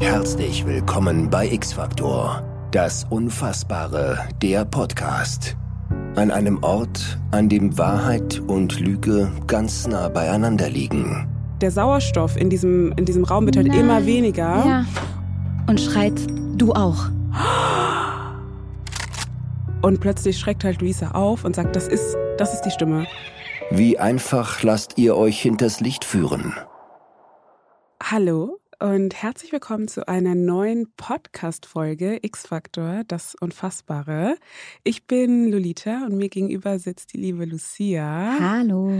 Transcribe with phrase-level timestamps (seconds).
[0.00, 5.58] Herzlich willkommen bei X-Factor, das Unfassbare, der Podcast.
[6.16, 11.28] An einem Ort, an dem Wahrheit und Lüge ganz nah beieinander liegen.
[11.60, 13.78] Der Sauerstoff in diesem, in diesem Raum wird halt Nein.
[13.78, 14.64] immer weniger.
[14.66, 14.86] Ja.
[15.66, 16.18] Und schreit,
[16.56, 17.10] du auch.
[19.82, 23.06] Und plötzlich schreckt halt Luisa auf und sagt, das ist, das ist die Stimme.
[23.70, 26.54] Wie einfach lasst ihr euch hinters Licht führen?
[28.02, 34.36] Hallo und herzlich willkommen zu einer neuen Podcast-Folge X-Factor, das Unfassbare.
[34.84, 38.38] Ich bin Lolita und mir gegenüber sitzt die liebe Lucia.
[38.40, 38.90] Hallo.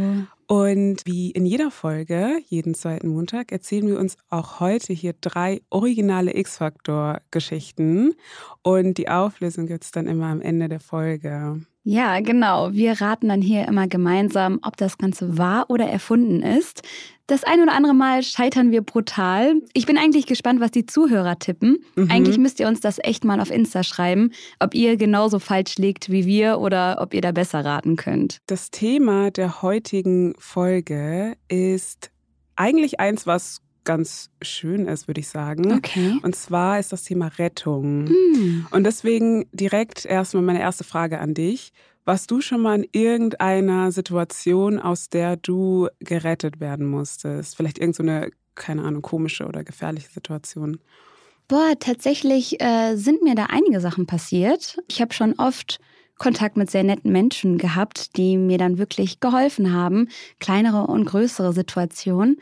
[0.47, 5.63] Und wie in jeder Folge, jeden zweiten Montag, erzählen wir uns auch heute hier drei
[5.71, 8.15] originale X-Factor-Geschichten.
[8.63, 11.63] Und die Auflösung gibt's dann immer am Ende der Folge.
[11.83, 12.73] Ja, genau.
[12.73, 16.83] Wir raten dann hier immer gemeinsam, ob das Ganze wahr oder erfunden ist.
[17.27, 19.55] Das ein oder andere Mal scheitern wir brutal.
[19.73, 21.85] Ich bin eigentlich gespannt, was die Zuhörer tippen.
[21.95, 22.11] Mhm.
[22.11, 26.11] Eigentlich müsst ihr uns das echt mal auf Insta schreiben, ob ihr genauso falsch liegt
[26.11, 28.39] wie wir oder ob ihr da besser raten könnt.
[28.47, 32.11] Das Thema der heutigen Folge ist
[32.57, 35.73] eigentlich eins, was ganz schön ist, würde ich sagen.
[35.73, 36.19] Okay.
[36.23, 38.09] Und zwar ist das Thema Rettung.
[38.09, 38.67] Hm.
[38.71, 41.73] Und deswegen direkt erstmal meine erste Frage an dich.
[42.05, 47.57] Warst du schon mal in irgendeiner Situation, aus der du gerettet werden musstest?
[47.57, 50.79] Vielleicht irgendeine, so keine Ahnung, komische oder gefährliche Situation?
[51.49, 54.79] Boah, tatsächlich äh, sind mir da einige Sachen passiert.
[54.89, 55.81] Ich habe schon oft
[56.21, 61.53] Kontakt mit sehr netten Menschen gehabt, die mir dann wirklich geholfen haben, kleinere und größere
[61.55, 62.39] Situationen.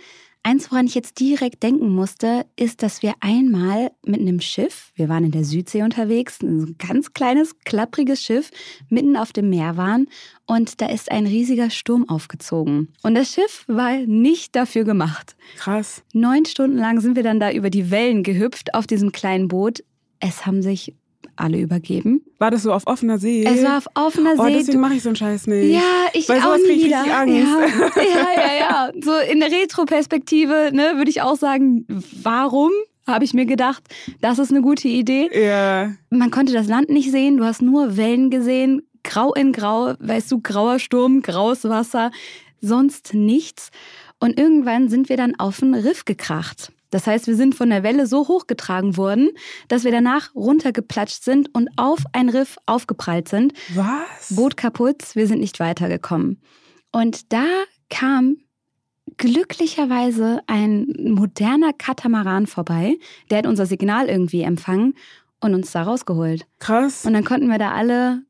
[0.49, 5.11] Eins, woran ich jetzt direkt denken musste, ist, dass wir einmal mit einem Schiff, wir
[5.11, 8.51] waren in der Südsee unterwegs, ein ganz kleines, klappriges Schiff,
[8.89, 10.07] mitten auf dem Meer waren
[10.47, 12.95] und da ist ein riesiger Sturm aufgezogen.
[13.03, 15.37] Und das Schiff war nicht dafür gemacht.
[15.59, 16.03] Krass.
[16.15, 19.85] Neun Stunden lang sind wir dann da über die Wellen gehüpft auf diesem kleinen Boot.
[20.19, 20.95] Es haben sich
[21.39, 22.23] alle übergeben.
[22.39, 23.45] War das so auf offener See?
[23.45, 24.53] Es war auf offener Oh, See.
[24.55, 25.73] deswegen mache ich so einen Scheiß nicht.
[25.75, 25.81] ja,
[26.13, 26.99] ich Bei auch sowas nie ich wieder.
[26.99, 27.49] richtig Angst.
[27.97, 28.93] Ja, ja, ja, ja.
[29.03, 31.87] So in der Retroperspektive ne, würde ich auch sagen,
[32.23, 32.71] warum
[33.07, 33.83] habe ich mir gedacht,
[34.21, 35.31] das ist eine gute Idee.
[35.33, 35.93] Ja.
[36.11, 40.31] Man konnte das Land nicht sehen, du hast nur Wellen gesehen, grau in grau, weißt
[40.31, 42.11] du, grauer Sturm, graues Wasser,
[42.61, 43.71] sonst nichts.
[44.21, 46.73] Und irgendwann sind wir dann auf ein Riff gekracht.
[46.91, 49.31] Das heißt, wir sind von der Welle so hochgetragen worden,
[49.69, 53.53] dass wir danach runtergeplatscht sind und auf ein Riff aufgeprallt sind.
[53.75, 54.35] Was?
[54.35, 56.41] Boot kaputt, wir sind nicht weitergekommen.
[56.91, 57.45] Und da
[57.91, 58.37] kam
[59.17, 62.99] glücklicherweise ein moderner Katamaran vorbei,
[63.31, 64.95] der hat unser Signal irgendwie empfangen
[65.41, 66.47] und uns da rausgeholt.
[66.59, 67.05] Krass.
[67.05, 68.23] Und dann konnten wir da alle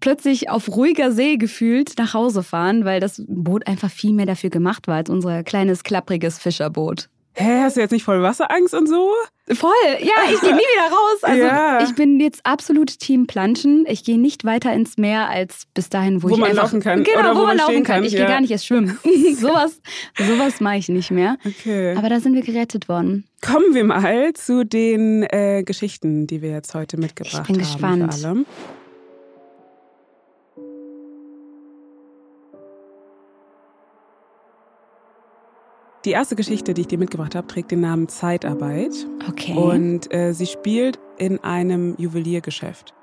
[0.00, 4.50] plötzlich auf ruhiger See gefühlt nach Hause fahren, weil das Boot einfach viel mehr dafür
[4.50, 7.08] gemacht war als unser kleines, klappriges Fischerboot.
[7.34, 9.12] Hä, hast du jetzt nicht voll Wasserangst und so?
[9.52, 9.70] Voll,
[10.00, 11.22] ja, ich gehe nie wieder raus.
[11.22, 11.82] Also Ja.
[11.82, 13.84] ich bin jetzt absolut Team Planschen.
[13.88, 16.80] Ich gehe nicht weiter ins Meer als bis dahin, wo, Wo ich man einfach, laufen
[16.80, 17.96] kann Genau, oder wo, wo man laufen kann.
[17.96, 18.20] kann, Ich ja.
[18.20, 18.98] gehe gar nicht erst schwimmen.
[19.36, 19.80] sowas,
[20.18, 21.36] sowas mache ich nicht mehr.
[21.46, 21.94] Okay.
[21.96, 23.24] Aber da sind wir gerettet worden.
[23.40, 27.58] Kommen wir mal zu den äh, Geschichten, die wir jetzt heute mitgebracht bin haben.
[27.62, 28.14] gespannt.
[28.14, 28.44] Für alle.
[36.04, 38.92] Die erste Geschichte, die ich dir mitgebracht habe, trägt den Namen Zeitarbeit
[39.28, 39.52] Okay.
[39.54, 42.94] und äh, sie spielt in einem Juweliergeschäft.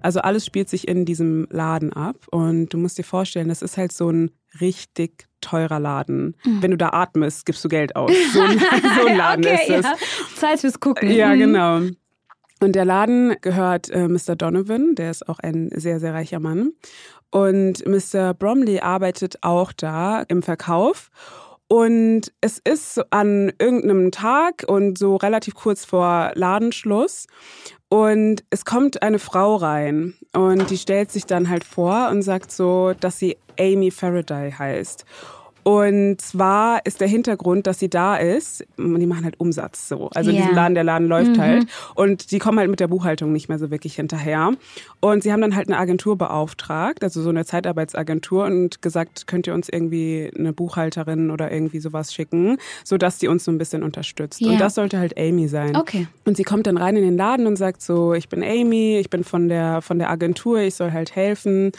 [0.00, 3.76] Also alles spielt sich in diesem Laden ab und du musst dir vorstellen, das ist
[3.76, 6.36] halt so ein richtig teurer Laden.
[6.44, 6.62] Mhm.
[6.62, 8.12] Wenn du da atmest, gibst du Geld aus.
[8.32, 8.58] So ein,
[9.00, 9.84] so ein Laden okay, ist es.
[9.84, 9.94] Ja.
[10.36, 11.10] Zeit fürs Gucken.
[11.10, 11.38] Ja, Mhm.
[11.40, 11.80] genau.
[12.60, 14.34] Und der Laden gehört äh, Mr.
[14.34, 16.72] Donovan, der ist auch ein sehr, sehr reicher Mann.
[17.30, 18.32] Und Mr.
[18.34, 21.10] Bromley arbeitet auch da im Verkauf.
[21.68, 27.26] Und es ist an irgendeinem Tag und so relativ kurz vor Ladenschluss.
[27.88, 32.50] Und es kommt eine Frau rein und die stellt sich dann halt vor und sagt
[32.50, 35.04] so, dass sie Amy Faraday heißt.
[35.66, 40.10] Und zwar ist der Hintergrund, dass sie da ist, die machen halt Umsatz so.
[40.14, 40.42] Also in Ja.
[40.42, 41.40] diesem Laden, der Laden läuft Mhm.
[41.40, 41.66] halt.
[41.96, 44.52] Und die kommen halt mit der Buchhaltung nicht mehr so wirklich hinterher.
[45.00, 49.48] Und sie haben dann halt eine Agentur beauftragt, also so eine Zeitarbeitsagentur und gesagt, könnt
[49.48, 53.82] ihr uns irgendwie eine Buchhalterin oder irgendwie sowas schicken, sodass die uns so ein bisschen
[53.82, 54.40] unterstützt.
[54.40, 54.52] Ja.
[54.52, 55.74] Und das sollte halt Amy sein.
[55.74, 56.06] Okay.
[56.26, 59.10] Und sie kommt dann rein in den Laden und sagt so, ich bin Amy, ich
[59.10, 61.72] bin von der, von der Agentur, ich soll halt helfen.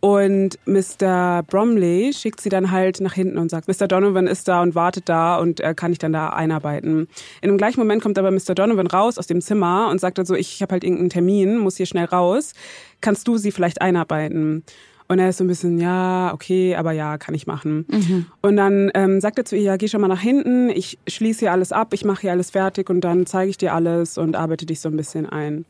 [0.00, 1.42] Und Mr.
[1.42, 3.88] Bromley schickt sie dann halt nach hinten und sagt, Mr.
[3.88, 7.08] Donovan ist da und wartet da und er kann ich dann da einarbeiten.
[7.40, 8.54] In dem gleichen Moment kommt aber Mr.
[8.54, 11.76] Donovan raus aus dem Zimmer und sagt dann so, ich habe halt irgendeinen Termin, muss
[11.76, 12.52] hier schnell raus.
[13.00, 14.64] Kannst du sie vielleicht einarbeiten?
[15.08, 17.86] Und er ist so ein bisschen, ja, okay, aber ja, kann ich machen.
[17.88, 18.26] Mhm.
[18.42, 21.40] Und dann ähm, sagt er zu ihr, ja, geh schon mal nach hinten, ich schließe
[21.40, 24.34] hier alles ab, ich mache hier alles fertig und dann zeige ich dir alles und
[24.34, 25.64] arbeite dich so ein bisschen ein.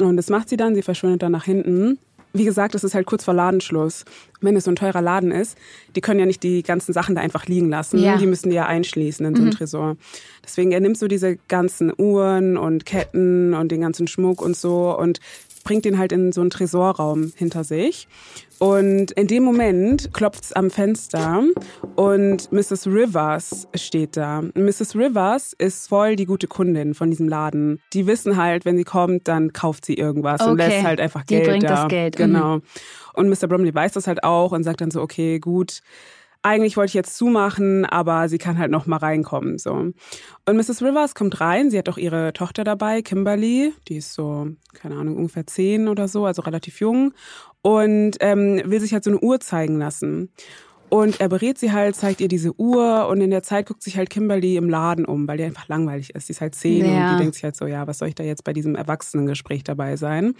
[0.00, 1.98] Und das macht sie dann, sie verschwindet dann nach hinten.
[2.36, 4.04] Wie gesagt, es ist halt kurz vor Ladenschluss.
[4.40, 5.56] Wenn es so ein teurer Laden ist,
[5.94, 7.98] die können ja nicht die ganzen Sachen da einfach liegen lassen.
[7.98, 8.16] Ja.
[8.18, 9.54] Die müssen die ja einschließen in so einen Mhm.
[9.56, 9.96] Tresor.
[10.44, 14.98] Deswegen, er nimmt so diese ganzen Uhren und Ketten und den ganzen Schmuck und so
[14.98, 15.20] und
[15.62, 18.06] bringt den halt in so einen Tresorraum hinter sich.
[18.64, 21.42] Und in dem Moment klopft's am Fenster
[21.96, 22.86] und Mrs.
[22.86, 24.40] Rivers steht da.
[24.54, 24.96] Mrs.
[24.96, 27.78] Rivers ist voll die gute Kundin von diesem Laden.
[27.92, 30.68] Die wissen halt, wenn sie kommt, dann kauft sie irgendwas und Okay.
[30.68, 31.68] lässt halt einfach Die Geld bringt da.
[31.68, 32.22] das Geld, mhm.
[32.24, 32.60] Genau.
[33.12, 33.48] Und Mr.
[33.48, 35.80] Bromley weiß das halt auch und sagt dann so, okay, gut,
[36.44, 39.72] eigentlich wollte ich jetzt zumachen, aber sie kann halt noch mal reinkommen so.
[39.72, 39.96] Und
[40.46, 40.82] Mrs.
[40.82, 45.16] Rivers kommt rein, sie hat auch ihre Tochter dabei, Kimberly, die ist so, keine Ahnung,
[45.16, 47.14] ungefähr zehn oder so, also relativ jung
[47.62, 50.30] und ähm, will sich halt so eine Uhr zeigen lassen.
[50.90, 53.96] Und er berät sie halt, zeigt ihr diese Uhr und in der Zeit guckt sich
[53.96, 56.28] halt Kimberly im Laden um, weil die einfach langweilig ist.
[56.28, 57.06] Die ist halt zehn Ja.
[57.08, 59.64] und die denkt sich halt so, ja, was soll ich da jetzt bei diesem Erwachsenengespräch
[59.64, 60.34] dabei sein?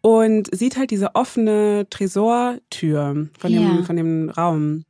[0.00, 3.82] Und sieht halt diese offene Tresortür von dem, Ja.
[3.82, 4.84] von dem Raum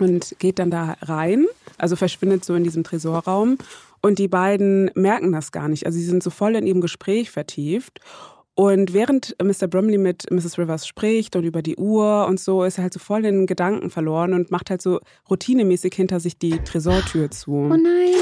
[0.00, 1.46] und geht dann da rein,
[1.76, 3.58] also verschwindet so in diesem Tresorraum.
[4.00, 5.86] Und die beiden merken das gar nicht.
[5.86, 8.00] Also sie sind so voll in ihrem Gespräch vertieft.
[8.54, 9.68] Und während Mr.
[9.68, 10.58] Bromley mit Mrs.
[10.58, 13.88] Rivers spricht und über die Uhr und so, ist er halt so voll in Gedanken
[13.90, 14.98] verloren und macht halt so
[15.30, 17.52] routinemäßig hinter sich die Tresortür zu.
[17.52, 18.14] Oh nein.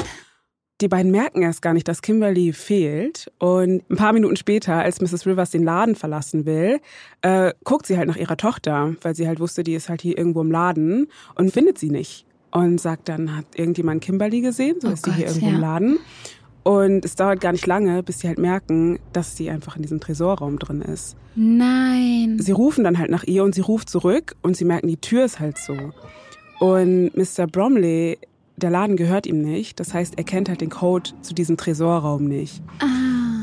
[0.79, 3.31] Die beiden merken erst gar nicht, dass Kimberly fehlt.
[3.39, 5.25] Und ein paar Minuten später, als Mrs.
[5.25, 6.79] Rivers den Laden verlassen will,
[7.21, 10.17] äh, guckt sie halt nach ihrer Tochter, weil sie halt wusste, die ist halt hier
[10.17, 12.25] irgendwo im Laden und findet sie nicht.
[12.51, 14.77] Und sagt dann, hat irgendjemand Kimberly gesehen?
[14.79, 15.55] So Oh ist die hier Gott, irgendwo ja.
[15.55, 15.99] im Laden.
[16.63, 19.99] Und es dauert gar nicht lange, bis sie halt merken, dass sie einfach in diesem
[19.99, 21.15] Tresorraum drin ist.
[21.35, 22.37] Nein.
[22.39, 25.25] Sie rufen dann halt nach ihr und sie ruft zurück und sie merken, die Tür
[25.25, 25.77] ist halt so.
[26.59, 27.47] Und Mr.
[27.47, 28.17] Bromley,
[28.57, 29.79] der Laden gehört ihm nicht.
[29.79, 32.61] Das heißt, er kennt halt den Code zu diesem Tresorraum nicht.
[32.79, 32.85] Ah.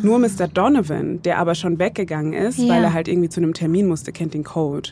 [0.02, 0.48] Nur Mr.
[0.52, 2.74] Donovan, der aber schon weggegangen ist, Ja.
[2.74, 4.90] weil er halt irgendwie zu einem Termin musste, kennt den Code.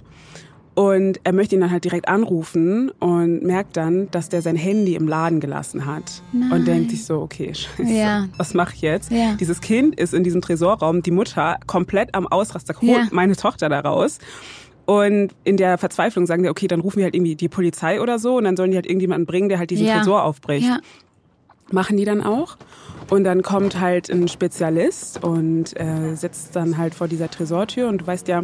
[0.74, 4.94] Und er möchte ihn dann halt direkt anrufen und merkt dann, dass der sein Handy
[4.94, 6.22] im Laden gelassen hat.
[6.32, 6.50] Nein.
[6.50, 8.26] Und denkt sich so, okay, scheiße, Ja.
[8.38, 9.12] was mache ich jetzt?
[9.12, 9.34] Ja.
[9.38, 13.06] Dieses Kind ist in diesem Tresorraum, die Mutter komplett am Ausraster, holt Ja.
[13.10, 14.18] meine Tochter da raus.
[14.84, 18.18] Und in der Verzweiflung sagen die, okay, dann rufen wir halt irgendwie die Polizei oder
[18.18, 19.98] so und dann sollen die halt irgendjemanden bringen, der halt diesen Ja.
[19.98, 20.78] Tresor aufbricht Ja.
[21.70, 22.56] machen die dann auch.
[23.10, 27.88] Und dann kommt halt ein Spezialist und äh, sitzt dann halt vor dieser Tresortür.
[27.88, 28.42] Und du weißt ja,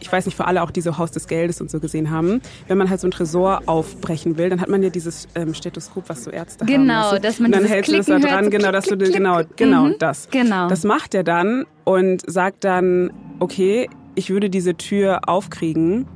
[0.00, 2.40] ich weiß nicht, für alle auch, die so Haus des Geldes und so gesehen haben,
[2.68, 6.08] wenn man halt so ein Tresor aufbrechen will, dann hat man ja dieses ähm, Stethoskop,
[6.08, 6.72] was so Ärzte haben.
[6.72, 7.20] Genau, weißt du?
[7.20, 8.84] dass man und dann hältst du das da Klicken hört, dran, so genau, klick, dass
[8.86, 9.56] du klick, genau, klick.
[9.56, 9.94] genau Mhm.
[9.98, 10.28] das.
[10.30, 10.68] Genau.
[10.68, 13.10] Das macht er dann und sagt dann,
[13.40, 16.06] okay, ich würde diese Tür aufkriegen,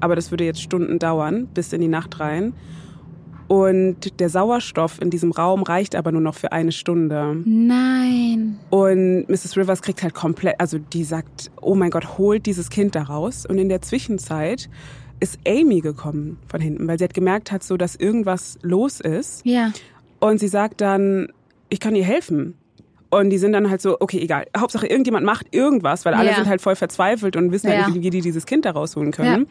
[0.00, 2.54] aber das würde jetzt Stunden dauern, bis in die Nacht rein.
[3.46, 7.36] Und der Sauerstoff in diesem Raum reicht aber nur noch für eine Stunde.
[7.44, 8.58] Nein.
[8.70, 9.58] Und Mrs.
[9.58, 13.44] Rivers kriegt halt komplett, also die sagt, oh mein Gott, holt dieses Kind da raus.
[13.44, 14.70] Und in der Zwischenzeit
[15.20, 19.44] ist Amy gekommen von hinten, weil sie hat gemerkt hat, so dass irgendwas los ist.
[19.44, 19.72] Ja.
[20.20, 21.28] Und sie sagt dann,
[21.68, 22.54] ich kann ihr helfen.
[23.14, 24.46] Und die sind dann halt so, okay, egal.
[24.56, 26.36] Hauptsache irgendjemand macht irgendwas, weil alle Ja.
[26.36, 27.84] sind halt voll verzweifelt und wissen Ja.
[27.84, 29.46] halt nicht, wie die dieses Kind da rausholen können.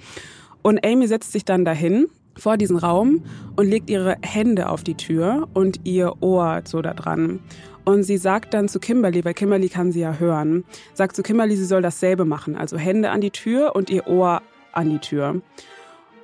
[0.64, 3.24] Und Amy setzt sich dann dahin vor diesen Raum
[3.56, 7.40] und legt ihre Hände auf die Tür und ihr Ohr so da dran.
[7.86, 10.64] Und sie sagt dann zu Kimberly, weil Kimberly kann sie ja hören,
[10.96, 12.56] sagt zu Kimberly, sie soll dasselbe machen.
[12.56, 14.42] Also Hände an die Tür und ihr Ohr
[14.72, 15.40] an die Tür.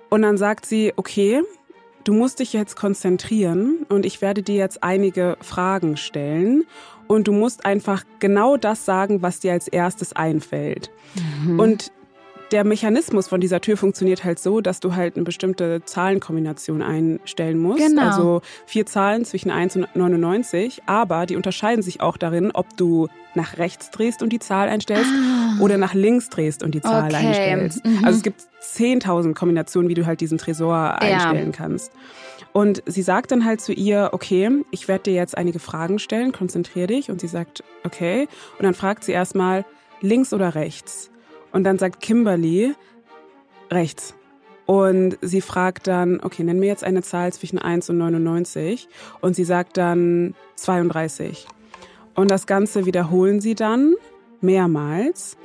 [0.10, 1.42] Und dann sagt sie, okay,
[2.04, 6.64] du musst dich jetzt konzentrieren und ich werde dir jetzt einige Fragen stellen
[7.08, 10.92] und du musst einfach genau das sagen, was dir als erstes einfällt.
[11.46, 11.60] Mhm.
[11.60, 11.92] Und
[12.54, 17.60] der Mechanismus von dieser Tür funktioniert halt so, dass du halt eine bestimmte Zahlenkombination einstellen
[17.60, 17.86] musst.
[17.86, 18.02] Genau.
[18.04, 23.10] Also vier Zahlen zwischen 1 und 99, aber die unterscheiden sich auch darin, ob du
[23.36, 25.62] nach rechts drehst und die Zahl einstellst Ah.
[25.62, 27.28] oder nach links drehst und die Zahl Okay.
[27.28, 27.86] einstellst.
[27.86, 28.06] Mhm.
[28.06, 31.92] Also es gibt 10.000 Kombinationen, wie du halt diesen Tresor einstellen kannst.
[32.58, 36.32] Und sie sagt dann halt zu ihr, okay, ich werde dir jetzt einige Fragen stellen,
[36.32, 37.12] konzentrier dich.
[37.12, 38.28] Und sie sagt, okay.
[38.58, 39.64] Und dann fragt sie erstmal,
[40.02, 41.12] links oder rechts?
[41.52, 42.74] Und dann sagt Kimberly,
[43.70, 44.16] rechts.
[44.66, 48.90] Und sie fragt dann, okay, nenn mir jetzt eine Zahl zwischen 1 und 99.
[49.22, 51.46] Und sie sagt dann 32.
[52.16, 53.94] Und das Ganze wiederholen sie dann
[54.42, 55.38] mehrmals.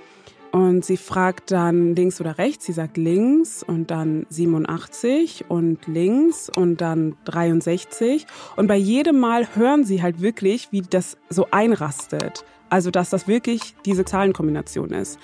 [0.52, 2.66] Und sie fragt dann links oder rechts.
[2.66, 8.26] Sie sagt links und dann 87 und links und dann 63.
[8.56, 12.44] Und bei jedem Mal hören sie halt wirklich, wie das so einrastet.
[12.68, 15.18] Also, dass das wirklich diese Zahlenkombination ist.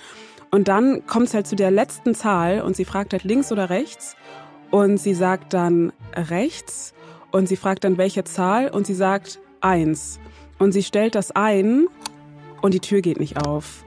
[0.49, 3.69] Und dann kommt es halt zu der letzten Zahl und sie fragt halt links oder
[3.69, 4.15] rechts.
[4.71, 6.95] Und sie sagt dann rechts.
[7.31, 10.19] Und sie fragt dann welche Zahl und sie sagt eins.
[10.57, 11.85] Und sie stellt das ein
[12.61, 13.85] und die Tür geht nicht auf.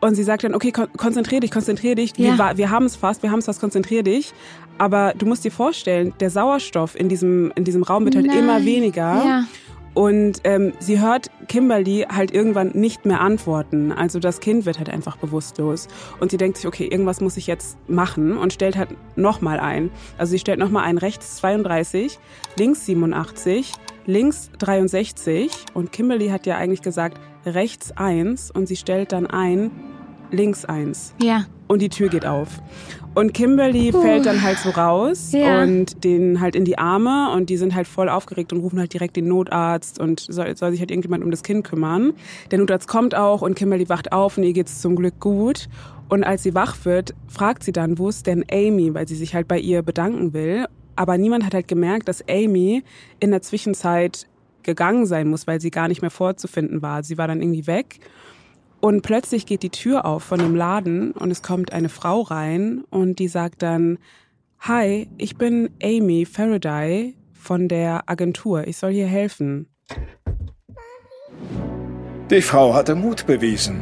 [0.00, 2.16] Und sie sagt dann, okay, kon konzentrier dich, konzentrier dich.
[2.16, 2.38] Ja.
[2.38, 4.32] Wir, wir haben es fast, wir haben es fast, konzentrier dich.
[4.78, 8.38] Aber du musst dir vorstellen, der Sauerstoff in diesem, in diesem Raum wird halt Nein.
[8.38, 9.24] immer weniger.
[9.24, 9.44] Ja.
[9.98, 13.90] Und ähm, sie hört Kimberly halt irgendwann nicht mehr antworten.
[13.90, 15.88] Also das Kind wird halt einfach bewusstlos.
[16.20, 19.90] Und sie denkt sich, okay, irgendwas muss ich jetzt machen und stellt halt nochmal ein.
[20.16, 22.20] Also sie stellt nochmal ein, rechts 32,
[22.56, 23.72] links 87,
[24.06, 25.50] links 63.
[25.74, 29.72] Und Kimberly hat ja eigentlich gesagt, rechts 1 und sie stellt dann ein,
[30.30, 31.14] links 1.
[31.22, 31.44] Ja.
[31.66, 32.48] Und die Tür geht auf.
[33.14, 34.00] Und Kimberly Puh.
[34.00, 35.62] fällt dann halt so raus ja.
[35.62, 38.92] und den halt in die Arme und die sind halt voll aufgeregt und rufen halt
[38.92, 42.12] direkt den Notarzt und soll, soll sich halt irgendjemand um das Kind kümmern.
[42.50, 45.68] Der Notarzt kommt auch und Kimberly wacht auf und ihr geht's zum Glück gut.
[46.08, 49.34] Und als sie wach wird, fragt sie dann, wo ist denn Amy, weil sie sich
[49.34, 50.66] halt bei ihr bedanken will.
[50.96, 52.82] Aber niemand hat halt gemerkt, dass Amy
[53.20, 54.26] in der Zwischenzeit
[54.62, 57.02] gegangen sein muss, weil sie gar nicht mehr vorzufinden war.
[57.02, 58.00] Sie war dann irgendwie weg.
[58.80, 62.84] Und plötzlich geht die Tür auf von dem Laden und es kommt eine Frau rein
[62.90, 63.98] und die sagt dann,
[64.60, 68.66] Hi, ich bin Amy Faraday von der Agentur.
[68.66, 69.68] Ich soll hier helfen.
[72.30, 73.80] Die Frau hatte Mut bewiesen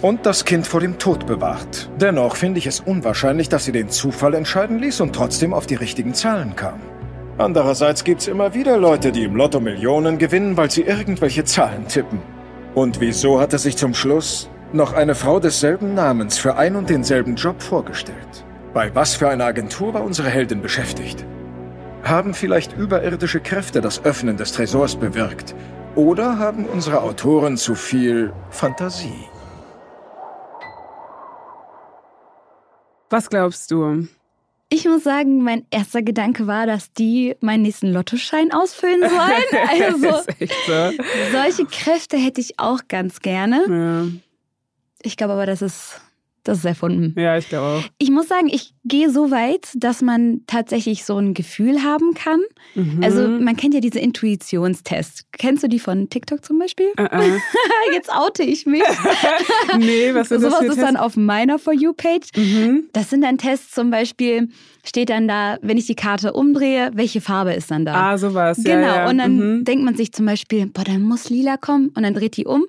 [0.00, 1.90] und das Kind vor dem Tod bewahrt.
[2.00, 5.74] Dennoch finde ich es unwahrscheinlich, dass sie den Zufall entscheiden ließ und trotzdem auf die
[5.74, 6.80] richtigen Zahlen kam.
[7.38, 12.20] Andererseits gibt's immer wieder Leute, die im Lotto Millionen gewinnen, weil sie irgendwelche Zahlen tippen.
[12.74, 17.36] Und wieso hatte sich zum Schluss noch eine Frau desselben Namens für ein und denselben
[17.36, 18.44] Job vorgestellt?
[18.72, 21.26] Bei was für einer Agentur war unsere Heldin beschäftigt?
[22.02, 25.54] Haben vielleicht überirdische Kräfte das Öffnen des Tresors bewirkt?
[25.94, 29.28] Oder haben unsere Autoren zu viel Fantasie?
[33.10, 34.08] Was glaubst du?
[34.72, 39.68] Ich muss sagen, mein erster Gedanke war, dass die meinen nächsten Lottoschein ausfüllen sollen.
[39.68, 40.98] Also so.
[41.30, 43.66] solche Kräfte hätte ich auch ganz gerne.
[43.68, 44.06] Ja.
[45.02, 46.00] Ich glaube aber, das ist
[46.44, 47.18] das ist erfunden.
[47.18, 47.84] Ja, ich glaube auch.
[47.98, 52.40] Ich muss sagen, ich gehe so weit, dass man tatsächlich so ein Gefühl haben kann.
[52.74, 53.02] Mhm.
[53.02, 55.26] Also man kennt ja diese Intuitionstests.
[55.32, 56.88] Kennst du die von TikTok zum Beispiel?
[56.98, 57.40] Uh -uh.
[57.92, 58.82] Jetzt oute ich mich.
[59.78, 60.52] nee, was ist das?
[60.52, 62.30] Sowas ist dann auf meiner For You-Page.
[62.36, 62.88] Mhm.
[62.92, 64.48] Das sind dann Tests zum Beispiel,
[64.84, 68.12] steht dann da, wenn ich die Karte umdrehe, welche Farbe ist dann da?
[68.12, 68.58] Ah, sowas.
[68.64, 68.80] Genau.
[68.80, 69.08] Ja, ja.
[69.08, 69.64] Und dann mhm.
[69.64, 71.90] denkt man sich zum Beispiel, boah, dann muss lila kommen.
[71.94, 72.64] Und dann dreht die um.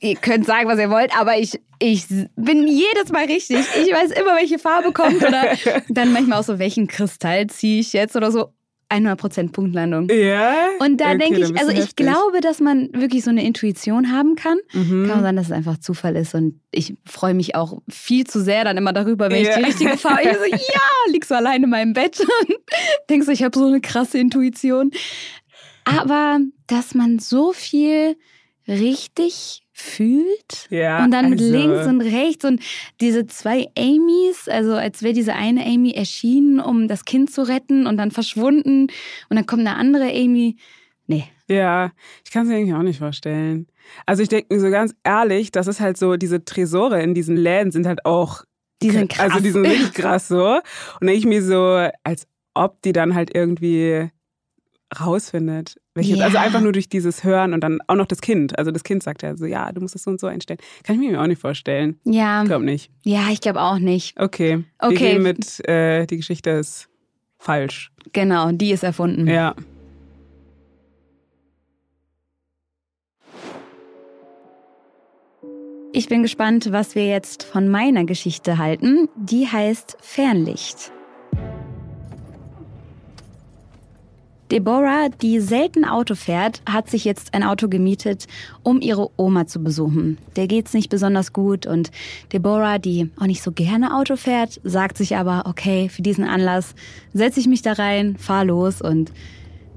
[0.00, 3.58] Ihr könnt sagen, was ihr wollt, aber ich, ich bin jedes Mal richtig.
[3.58, 5.56] Ich weiß immer, welche Farbe kommt oder
[5.88, 8.52] dann manchmal auch so, welchen Kristall ziehe ich jetzt oder so.
[8.90, 10.08] 100% Punktlandung.
[10.10, 10.68] Ja.
[10.80, 11.96] Und da okay, denke ich, also ich heftig.
[11.96, 14.58] glaube, dass man wirklich so eine Intuition haben kann.
[14.72, 15.06] Mhm.
[15.06, 16.34] Kann sein, dass es einfach Zufall ist.
[16.34, 19.50] Und ich freue mich auch viel zu sehr dann immer darüber, wenn ja.
[19.50, 20.22] ich die richtige Farbe.
[20.22, 22.56] Ich so, ja, lieg so alleine in meinem Bett und
[23.10, 24.90] denkst ich habe so eine krasse Intuition.
[25.84, 28.16] Aber dass man so viel
[28.66, 30.68] richtig fühlt.
[30.70, 31.44] Ja, und dann also.
[31.44, 32.62] mit links und rechts und
[33.00, 37.86] diese zwei Amys, also als wäre diese eine Amy erschienen, um das Kind zu retten
[37.86, 38.88] und dann verschwunden
[39.28, 40.56] und dann kommt eine andere Amy.
[41.06, 41.24] Nee.
[41.48, 41.90] Ja,
[42.24, 43.66] ich kann es mir eigentlich auch nicht vorstellen.
[44.06, 47.36] Also ich denke mir so ganz ehrlich, das ist halt so, diese Tresore in diesen
[47.36, 48.44] Läden sind halt auch
[48.82, 49.32] die sind krass.
[49.32, 50.54] Also die sind richtig krass so.
[50.54, 50.62] Und
[51.02, 54.10] denke ich mir so, als ob die dann halt irgendwie
[54.98, 55.79] rausfindet.
[55.94, 56.24] Welches, yeah.
[56.26, 58.56] Also einfach nur durch dieses Hören und dann auch noch das Kind.
[58.58, 60.60] Also das Kind sagt ja so, ja, du musst das so und so einstellen.
[60.84, 61.98] Kann ich mir auch nicht vorstellen.
[62.04, 62.42] Ja.
[62.42, 62.92] Ich glaube nicht.
[63.02, 64.18] Ja, ich glaube auch nicht.
[64.20, 64.64] Okay.
[64.78, 64.90] Okay.
[64.90, 66.88] Wir gehen mit, äh, die Geschichte ist
[67.38, 67.90] falsch.
[68.12, 69.26] Genau, die ist erfunden.
[69.26, 69.56] Ja.
[75.92, 79.08] Ich bin gespannt, was wir jetzt von meiner Geschichte halten.
[79.16, 80.92] Die heißt Fernlicht.
[84.50, 88.26] Deborah, die selten Auto fährt, hat sich jetzt ein Auto gemietet,
[88.64, 90.18] um ihre Oma zu besuchen.
[90.34, 91.92] Der geht's nicht besonders gut und
[92.32, 96.74] Deborah, die auch nicht so gerne Auto fährt, sagt sich aber, okay, für diesen Anlass
[97.12, 99.12] setze ich mich da rein, fahr los und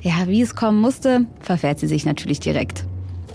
[0.01, 2.83] ja, wie es kommen musste, verfährt sie sich natürlich direkt.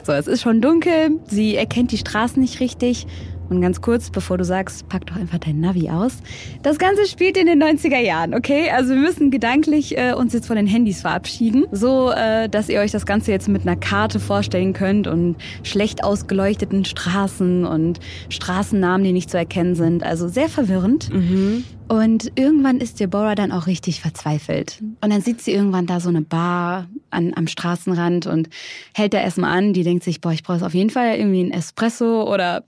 [0.04, 3.06] So, es ist schon dunkel, sie erkennt die Straßen nicht richtig
[3.50, 6.18] und ganz kurz, bevor du sagst, pack doch einfach dein Navi aus.
[6.62, 8.70] Das Ganze spielt in den 90er Jahren, okay?
[8.70, 11.66] Also wir müssen gedanklich äh, uns jetzt von den Handys verabschieden.
[11.72, 16.04] So, äh, dass ihr euch das Ganze jetzt mit einer Karte vorstellen könnt und schlecht
[16.04, 20.02] ausgeleuchteten Straßen und Straßennamen, die nicht zu erkennen sind.
[20.02, 21.12] Also sehr verwirrend.
[21.12, 21.64] Mhm.
[21.88, 24.78] Und irgendwann ist Deborah dann auch richtig verzweifelt.
[25.00, 28.50] Und dann sieht sie irgendwann da so eine Bar an, am Straßenrand und
[28.94, 29.72] hält da erstmal an.
[29.72, 32.64] Die denkt sich, boah, ich brauche auf jeden Fall irgendwie ein Espresso oder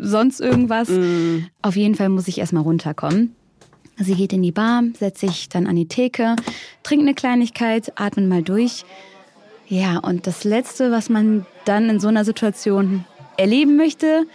[0.00, 0.90] sonst irgendwas.
[0.90, 1.46] Mm.
[1.62, 3.34] Auf jeden Fall muss ich erstmal runterkommen.
[3.96, 6.36] Sie geht in die Bar, setzt sich dann an die Theke,
[6.82, 8.84] trinkt eine Kleinigkeit, atmet mal durch.
[9.66, 13.04] Ja, und das Letzte, was man dann in so einer Situation
[13.36, 14.26] erleben möchte,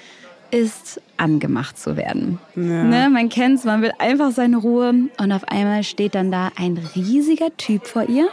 [0.54, 2.38] ist angemacht zu werden.
[2.56, 2.84] Ja.
[2.84, 6.78] Ne, man kennt's, man will einfach seine Ruhe und auf einmal steht dann da ein
[6.96, 8.28] riesiger Typ vor ihr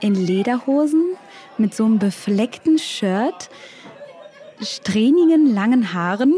[0.00, 1.02] in Lederhosen
[1.58, 3.50] mit so einem befleckten Shirt,
[4.62, 6.32] strähnigen langen Haaren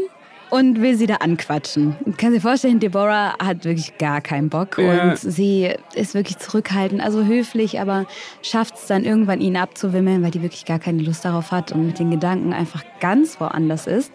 [0.49, 1.95] und will sie da anquatschen.
[2.05, 5.11] Ich kann sich vorstellen, Deborah hat wirklich gar keinen Bock ja.
[5.11, 8.05] und sie ist wirklich zurückhaltend, also höflich, aber
[8.41, 11.87] schafft es dann irgendwann ihn abzuwimmeln, weil die wirklich gar keine Lust darauf hat und
[11.87, 14.11] mit den Gedanken einfach ganz woanders ist.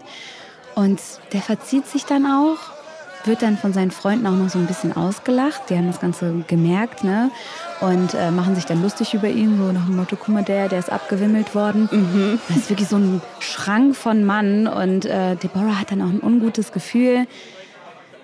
[0.78, 1.00] Und
[1.32, 2.58] der verzieht sich dann auch,
[3.24, 5.62] wird dann von seinen Freunden auch noch so ein bisschen ausgelacht.
[5.68, 7.32] Die haben das Ganze gemerkt, ne?
[7.80, 10.68] Und äh, machen sich dann lustig über ihn, so nach dem Motto, guck mal, der,
[10.68, 11.88] der ist abgewimmelt worden.
[11.90, 12.40] Mhm.
[12.46, 14.68] Das ist wirklich so ein Schrank von Mann.
[14.68, 17.26] Und äh, Deborah hat dann auch ein ungutes Gefühl.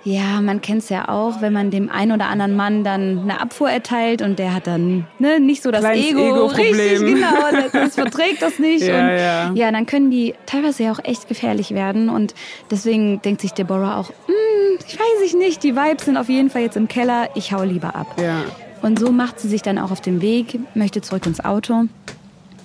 [0.04, 3.40] Ja, man kennt es ja auch, wenn man dem einen oder anderen Mann dann eine
[3.40, 6.20] Abfuhr erteilt und der hat dann ne, nicht so das Kleines Ego.
[6.20, 8.86] Ego richtig, genau, das, das verträgt das nicht.
[8.86, 9.52] ja, und ja.
[9.54, 12.10] ja, dann können die teilweise ja auch echt gefährlich werden.
[12.10, 12.34] Und
[12.70, 16.50] deswegen denkt sich Deborah auch, hm, ich weiß ich nicht, die Vibes sind auf jeden
[16.50, 18.14] Fall jetzt im Keller, ich hau lieber ab.
[18.20, 18.42] Ja.
[18.82, 21.84] Und so macht sie sich dann auch auf den Weg, möchte zurück ins Auto.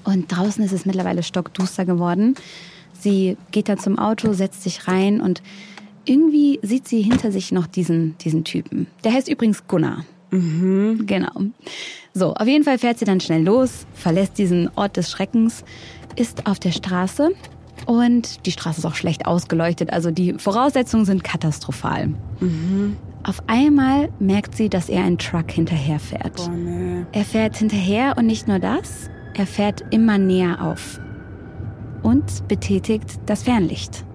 [0.04, 2.36] Und draußen ist es mittlerweile stockduster geworden.
[3.00, 5.42] Sie geht dann zum Auto, setzt sich rein und
[6.06, 8.88] irgendwie sieht sie hinter sich noch diesen, diesen Typen.
[9.04, 10.06] Der heißt übrigens Gunnar.
[10.32, 11.06] Mhm.
[11.06, 11.32] Genau.
[12.14, 15.64] So, auf jeden Fall fährt sie dann schnell los, verlässt diesen Ort des Schreckens,
[16.16, 17.32] ist auf der Straße
[17.86, 19.92] und die Straße ist auch schlecht ausgeleuchtet.
[19.92, 22.08] Also die Voraussetzungen sind katastrophal.
[22.40, 22.98] Mhm.
[23.24, 26.40] Auf einmal merkt sie, dass er einen Truck hinterherfährt.
[26.48, 27.06] Oh, nee.
[27.12, 31.00] Er fährt hinterher und nicht nur das, er fährt immer näher auf
[32.02, 34.06] und betätigt das Fernlicht.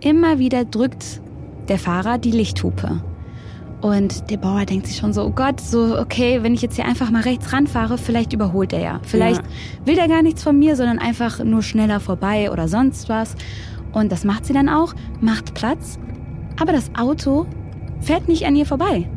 [0.00, 1.20] Immer wieder drückt
[1.68, 3.00] der Fahrer die Lichthupe.
[3.82, 7.10] Und Deborah denkt sich schon so, oh Gott, so, okay, wenn ich jetzt hier einfach
[7.10, 9.00] mal rechts ranfahre, vielleicht überholt er ja.
[9.02, 9.86] Vielleicht Ja.
[9.86, 13.34] will er gar nichts von mir, sondern einfach nur schneller vorbei oder sonst was.
[13.92, 15.98] Und das macht sie dann auch, macht Platz.
[16.60, 17.46] Aber das Auto
[18.00, 19.08] fährt nicht an ihr vorbei.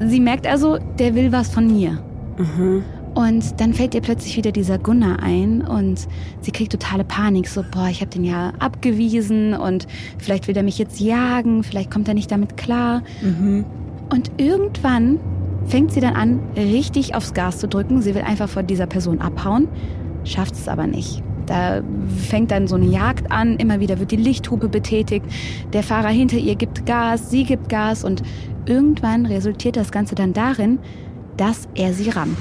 [0.00, 1.98] Sie merkt also, der will was von mir.
[2.38, 2.82] Mhm.
[3.18, 6.06] Und dann fällt ihr plötzlich wieder dieser Gunnar ein und
[6.40, 7.48] sie kriegt totale Panik.
[7.48, 11.90] So, boah, ich habe den ja abgewiesen und vielleicht will er mich jetzt jagen, vielleicht
[11.90, 13.02] kommt er nicht damit klar.
[13.20, 13.64] Mhm.
[14.08, 15.18] Und irgendwann
[15.66, 18.02] fängt sie dann an, richtig aufs Gas zu drücken.
[18.02, 19.66] Sie will einfach von dieser Person abhauen,
[20.22, 21.20] schafft es aber nicht.
[21.46, 21.82] Da
[22.28, 25.26] fängt dann so eine Jagd an, immer wieder wird die Lichthupe betätigt,
[25.72, 28.22] der Fahrer hinter ihr gibt Gas, sie gibt Gas und
[28.66, 30.78] irgendwann resultiert das Ganze dann darin,
[31.36, 32.38] dass er sie rammt.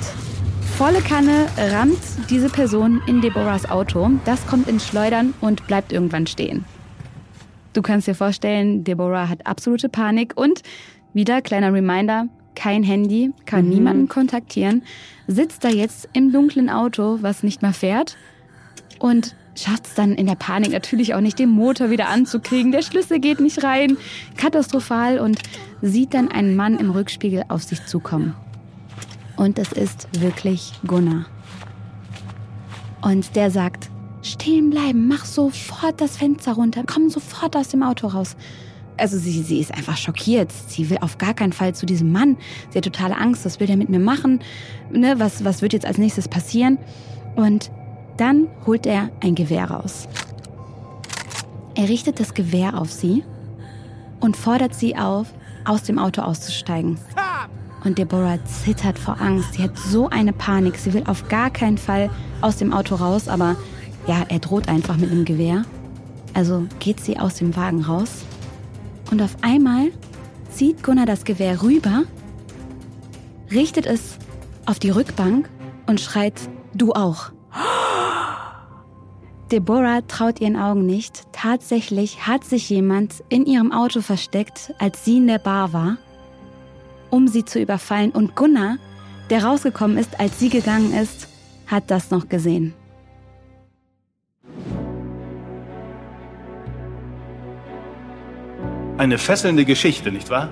[0.77, 1.97] Volle Kanne rammt
[2.29, 4.11] diese Person in Deborahs Auto.
[4.25, 6.65] Das kommt ins Schleudern und bleibt irgendwann stehen.
[7.73, 10.61] Du kannst dir vorstellen, Deborah hat absolute Panik und
[11.13, 13.69] wieder kleiner Reminder, kein Handy, kann Mhm.
[13.69, 14.83] niemanden kontaktieren,
[15.27, 18.15] sitzt da jetzt im dunklen Auto, was nicht mehr fährt
[18.99, 22.71] und schafft es dann in der Panik natürlich auch nicht, den Motor wieder anzukriegen.
[22.71, 23.97] Der Schlüssel geht nicht rein,
[24.37, 25.39] katastrophal und
[25.81, 28.35] sieht dann einen Mann im Rückspiegel auf sich zukommen.
[29.37, 31.25] Und es ist wirklich Gunnar.
[33.01, 33.89] Und der sagt,
[34.23, 38.35] stehen bleiben, mach sofort das Fenster runter, komm sofort aus dem Auto raus.
[38.97, 40.51] Also sie, sie ist einfach schockiert.
[40.51, 42.35] Sie will auf gar keinen Fall zu diesem Mann.
[42.71, 44.41] Sie hat totale Angst, was will der mit mir machen?
[44.91, 46.79] Ne, was, was wird jetzt als nächstes passieren?
[47.35, 47.71] Und
[48.17, 50.07] dann holt er ein Gewehr raus.
[51.75, 53.23] Er richtet das Gewehr auf sie
[54.19, 55.31] und fordert sie auf,
[55.63, 56.97] aus dem Auto auszusteigen.
[57.83, 59.53] Und Deborah zittert vor Angst.
[59.53, 60.77] Sie hat so eine Panik.
[60.77, 62.09] Sie will auf gar keinen Fall
[62.41, 63.55] aus dem Auto raus, aber
[64.07, 65.63] ja, er droht einfach mit einem Gewehr.
[66.33, 68.25] Also geht sie aus dem Wagen raus.
[69.11, 69.91] Und auf einmal
[70.51, 72.03] zieht Gunnar das Gewehr rüber,
[73.51, 74.17] richtet es
[74.65, 75.49] auf die Rückbank
[75.87, 77.31] und schreit, du auch.
[79.51, 81.23] Deborah traut ihren Augen nicht.
[81.31, 85.97] Tatsächlich hat sich jemand in ihrem Auto versteckt, als sie in der Bar war,
[87.17, 88.11] um sie zu überfallen.
[88.11, 88.77] Und Gunnar,
[89.31, 91.27] der rausgekommen ist, als sie gegangen ist,
[91.65, 92.73] hat das noch gesehen.
[98.97, 100.49] Eine fesselnde Geschichte, nicht wahr?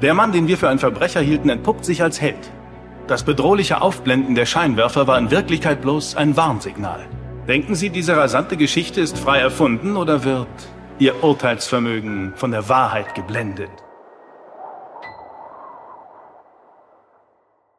[0.00, 2.50] Der Mann, den wir für einen Verbrecher hielten, entpuppt sich als Held.
[3.08, 7.06] Das bedrohliche Aufblenden der Scheinwerfer war in Wirklichkeit bloß ein Warnsignal.
[7.48, 10.48] Denken Sie, diese rasante Geschichte ist frei erfunden oder wird
[10.98, 13.81] Ihr Urteilsvermögen von der Wahrheit geblendet?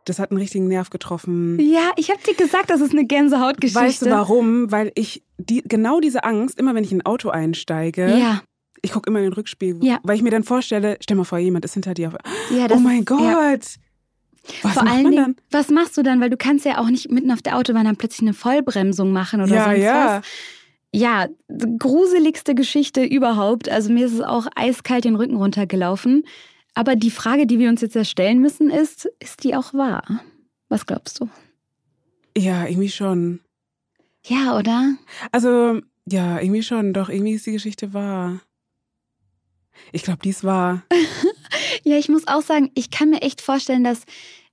[0.06, 1.60] Das hat einen richtigen Nerv getroffen.
[1.60, 3.80] Ja, ich habe dir gesagt, das ist eine Gänsehautgeschichte.
[3.82, 4.72] Weißt du warum?
[4.72, 8.42] Weil ich die, genau diese Angst, immer wenn ich in ein Auto einsteige, Ja,
[8.82, 10.00] ich gucke immer in den Rückspiegel, Ja.
[10.04, 12.10] weil ich mir dann vorstelle, stell mal vor, jemand ist hinter dir.
[12.10, 12.16] Auf,
[12.56, 13.22] ja oh das mein ist- Gott.
[13.22, 13.56] Ja.
[14.62, 15.36] Was Vor allen Dingen, dann?
[15.52, 16.20] was machst du dann?
[16.20, 19.42] Weil du kannst ja auch nicht mitten auf der Autobahn dann plötzlich eine Vollbremsung machen
[19.42, 20.18] oder Ja, sonst ja.
[20.20, 20.26] was.
[20.96, 21.28] Ja,
[21.80, 23.70] gruseligste Geschichte überhaupt.
[23.70, 26.26] Also mir ist es auch eiskalt den Rücken runtergelaufen.
[26.74, 30.22] Aber die Frage, die wir uns jetzt ja stellen müssen, ist, ist die auch wahr?
[30.70, 31.30] Was glaubst du?
[32.36, 33.40] Ja, irgendwie schon.
[34.26, 34.96] Ja, oder?
[35.32, 36.94] Also, ja, irgendwie schon.
[36.94, 38.40] Doch, irgendwie ist die Geschichte wahr.
[39.92, 40.84] Ich glaube, die ist wahr.
[41.84, 44.04] Ja, ich muss auch sagen, ich kann mir echt vorstellen, dass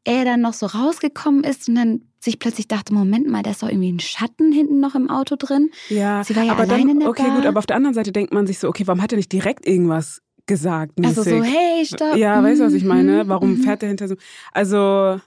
[0.05, 3.63] er dann noch so rausgekommen ist und dann sich plötzlich dachte, Moment mal, da ist
[3.63, 5.71] doch irgendwie ein Schatten hinten noch im Auto drin.
[5.89, 7.37] Ja, Sie war ja aber alleine dann, in der okay, Bar.
[7.37, 9.33] gut, aber auf der anderen Seite denkt man sich so, okay, warum hat er nicht
[9.33, 10.93] direkt irgendwas gesagt?
[11.05, 11.55] Also so, mäßig?
[11.55, 12.17] hey, stopp.
[12.17, 13.25] Ja, weißt du, was ich meine?
[13.25, 13.63] Mhm, Warum mhm.
[13.63, 14.17] fährt er hinter so?
[14.53, 15.21] Also,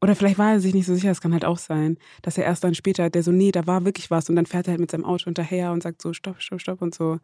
[0.00, 2.44] oder vielleicht war er sich nicht so sicher, das kann halt auch sein, dass er
[2.44, 4.80] erst dann später, der so, nee, da war wirklich was und dann fährt er halt
[4.80, 7.18] mit seinem Auto hinterher und sagt so, stopp, stopp, stopp und so.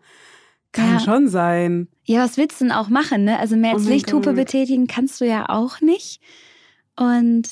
[0.73, 1.01] Kann Ja.
[1.01, 1.89] schon sein.
[2.05, 3.39] Ja, was willst du denn auch machen, ne?
[3.39, 4.37] Also mehr Oh als mein Lichthupe Gott.
[4.37, 6.21] betätigen kannst du ja auch nicht.
[6.97, 7.49] Und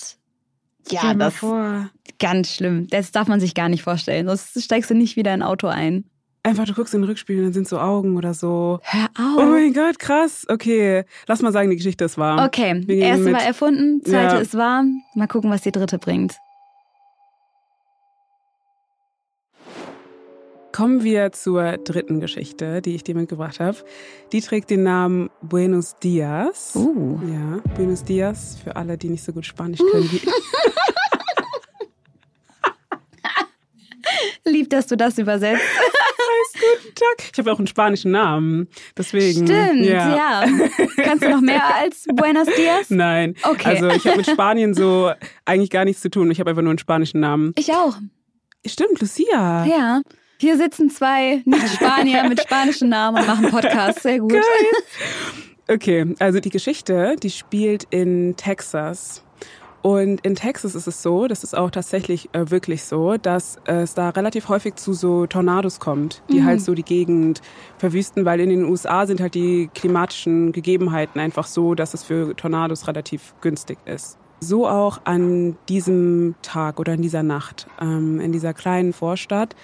[0.90, 1.90] ja, das vor.
[2.18, 2.86] ganz schlimm.
[2.88, 4.26] Das darf man sich gar nicht vorstellen.
[4.26, 6.04] Sonst steigst du nicht wieder in ein Auto ein.
[6.46, 8.78] Einfach, du guckst in den Rückspiegel und dann sind so Augen oder so.
[8.82, 9.48] Hör Oh auf.
[9.48, 10.44] mein Gott, krass.
[10.46, 12.44] Okay, lass mal sagen, die Geschichte ist wahr.
[12.44, 14.40] okay, erste war erfunden, zweite Ja.
[14.40, 14.84] ist wahr.
[15.14, 16.34] Mal gucken, was die dritte bringt.
[20.72, 23.78] Kommen wir zur dritten Geschichte, die ich dir mitgebracht habe.
[24.32, 26.72] Die trägt den Namen Buenos Dias.
[26.74, 27.20] Uh.
[27.26, 30.10] Ja, Buenos Dias für alle, die nicht so gut Spanisch können.
[30.12, 30.20] wie-
[34.50, 35.62] Lieb, dass du das übersetzt.
[36.54, 37.30] Guten Tag.
[37.32, 39.46] Ich habe auch einen spanischen Namen, deswegen.
[39.46, 40.44] Stimmt, ja.
[40.96, 42.90] Kannst du noch mehr als Buenos Dias?
[42.90, 43.34] Nein.
[43.42, 43.68] Okay.
[43.68, 45.10] Also ich habe mit Spanien so
[45.44, 46.30] eigentlich gar nichts zu tun.
[46.30, 47.52] Ich habe einfach nur einen spanischen Namen.
[47.56, 47.96] Ich auch.
[48.66, 49.64] Stimmt, Lucia.
[49.66, 50.02] Ja.
[50.38, 54.02] Hier sitzen zwei Nicht-Spanier mit spanischen Namen und machen Podcast.
[54.02, 54.34] Sehr gut.
[55.66, 59.23] Okay, also die Geschichte, die spielt in Texas.
[59.84, 63.92] Und in Texas ist es so, das ist auch tatsächlich äh, wirklich so, dass es
[63.92, 67.42] da relativ häufig zu so Tornados kommt, die halt so die Gegend
[67.76, 72.34] verwüsten, weil in den USA sind halt die klimatischen Gegebenheiten einfach so, dass es für
[72.34, 74.16] Tornados relativ günstig ist.
[74.40, 79.54] So auch an diesem Tag oder in dieser Nacht, ähm, in dieser kleinen Vorstadt,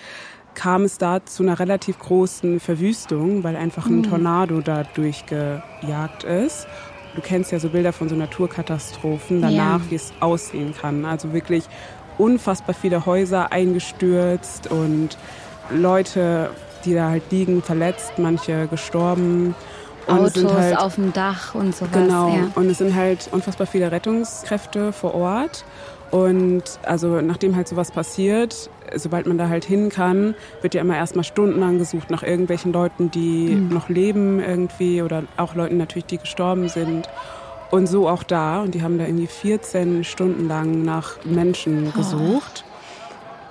[0.54, 6.66] kam es da zu einer relativ großen Verwüstung, weil einfach ein Tornado da durchgejagt ist.
[7.14, 9.90] Du kennst ja so Bilder von so Naturkatastrophen danach, Ja.
[9.90, 11.04] wie es aussehen kann.
[11.04, 11.64] Also wirklich
[12.18, 15.16] unfassbar viele Häuser eingestürzt und
[15.70, 16.50] Leute,
[16.84, 19.54] die da halt liegen, verletzt, manche gestorben.
[20.06, 21.92] Autos halt, auf dem Dach und sowas.
[21.92, 22.28] Genau.
[22.28, 22.48] Ja.
[22.54, 25.64] Und es sind halt unfassbar viele Rettungskräfte vor Ort.
[26.10, 30.96] Und also nachdem halt sowas passiert, sobald man da halt hin kann, wird ja immer
[30.96, 36.18] erstmal stundenlang gesucht nach irgendwelchen Leuten, die noch leben irgendwie oder auch Leuten natürlich, die
[36.18, 37.08] gestorben sind.
[37.70, 38.62] Und so auch da.
[38.62, 42.64] Und die haben da irgendwie 14 Stunden lang nach Menschen gesucht.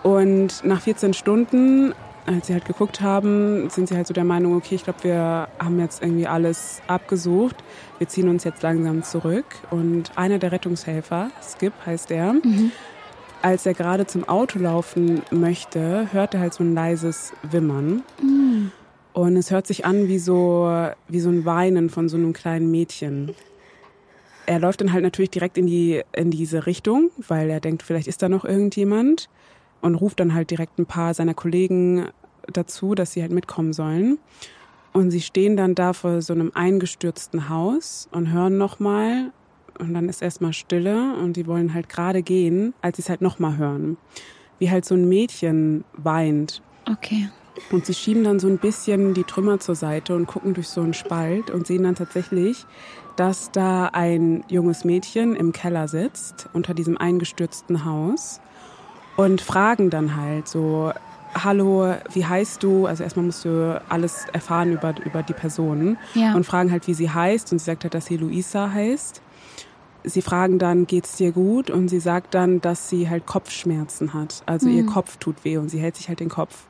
[0.04, 1.94] Und nach 14 Stunden,
[2.26, 5.48] als sie halt geguckt haben, sind sie halt so der Meinung, okay, ich glaube, wir
[5.58, 7.56] haben jetzt irgendwie alles abgesucht.
[7.98, 9.46] Wir ziehen uns jetzt langsam zurück.
[9.72, 12.36] Und einer der Rettungshelfer, Skip heißt er,
[13.42, 18.04] als er gerade zum Auto laufen möchte, hört er halt so ein leises Wimmern.
[19.14, 22.70] Und es hört sich an wie so, wie so ein Weinen von so einem kleinen
[22.70, 23.36] Mädchen.
[24.46, 28.08] Er läuft dann halt natürlich direkt in, die, in diese Richtung, weil er denkt, vielleicht
[28.08, 29.30] ist da noch irgendjemand
[29.82, 32.10] und ruft dann halt direkt ein paar seiner Kollegen
[32.48, 34.18] dazu, dass sie halt mitkommen sollen.
[34.92, 39.32] Und sie stehen dann da vor so einem eingestürzten Haus und hören nochmal.
[39.80, 43.22] Und dann ist erstmal Stille und die wollen halt gerade gehen, als sie es halt
[43.22, 43.98] nochmal hören.
[44.60, 46.62] Wie halt so ein Mädchen weint.
[46.90, 47.30] Okay.
[47.72, 50.82] Und sie schieben dann so ein bisschen die Trümmer zur Seite und gucken durch so
[50.82, 52.66] einen Spalt und sehen dann tatsächlich,
[53.16, 58.40] dass da ein junges Mädchen im Keller sitzt, unter diesem eingestürzten Haus.
[59.18, 60.94] Und fragen dann halt so,
[61.34, 62.86] hallo, wie heißt du?
[62.86, 65.98] Also erstmal musst du alles erfahren über, über die Person.
[66.14, 66.34] Ja.
[66.36, 67.52] Und fragen halt, wie sie heißt.
[67.52, 69.22] Und sie sagt halt, dass sie Luisa heißt.
[70.04, 71.70] Sie fragen dann, geht's dir gut?
[71.70, 74.44] Und sie sagt dann, dass sie halt Kopfschmerzen hat.
[74.46, 76.66] Also ihr Kopf tut weh und sie hält sich halt den Kopf.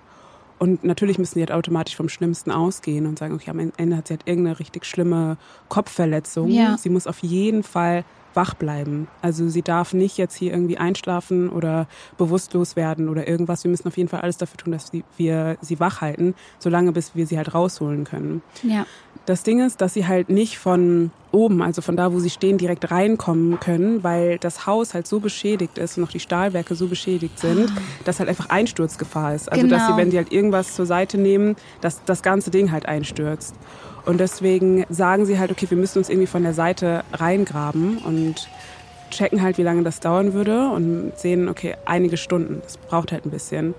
[0.57, 4.07] Und natürlich müssen die halt automatisch vom Schlimmsten ausgehen und sagen, okay, am Ende hat
[4.07, 5.37] sie halt irgendeine richtig schlimme
[5.69, 6.49] Kopfverletzung.
[6.49, 6.77] Ja.
[6.77, 9.07] Sie muss auf jeden Fall wach bleiben.
[9.21, 11.87] Also sie darf nicht jetzt hier irgendwie einschlafen oder
[12.17, 13.63] bewusstlos werden oder irgendwas.
[13.63, 17.15] Wir müssen auf jeden Fall alles dafür tun, dass wir sie wach halten, solange bis
[17.15, 18.41] wir sie halt rausholen können.
[18.61, 18.85] Ja.
[19.29, 22.57] Das Ding ist, dass sie halt nicht von oben, also von da, wo sie stehen,
[22.57, 26.87] direkt reinkommen können, weil das Haus halt so beschädigt ist und noch die Stahlwerke so
[26.87, 27.81] beschädigt sind, ah.
[28.05, 29.47] dass halt einfach Einsturzgefahr ist.
[29.51, 29.75] Also genau.
[29.75, 29.97] dass sie, genau.
[29.99, 33.53] wenn sie halt irgendwas zur Seite nehmen, dass das ganze Ding halt einstürzt.
[34.03, 38.49] Und deswegen sagen sie halt, okay, wir müssen uns irgendwie von der Seite reingraben und
[39.11, 42.61] checken halt, wie lange das dauern würde und sehen, okay, einige Stunden.
[42.63, 43.75] Das braucht halt ein bisschen.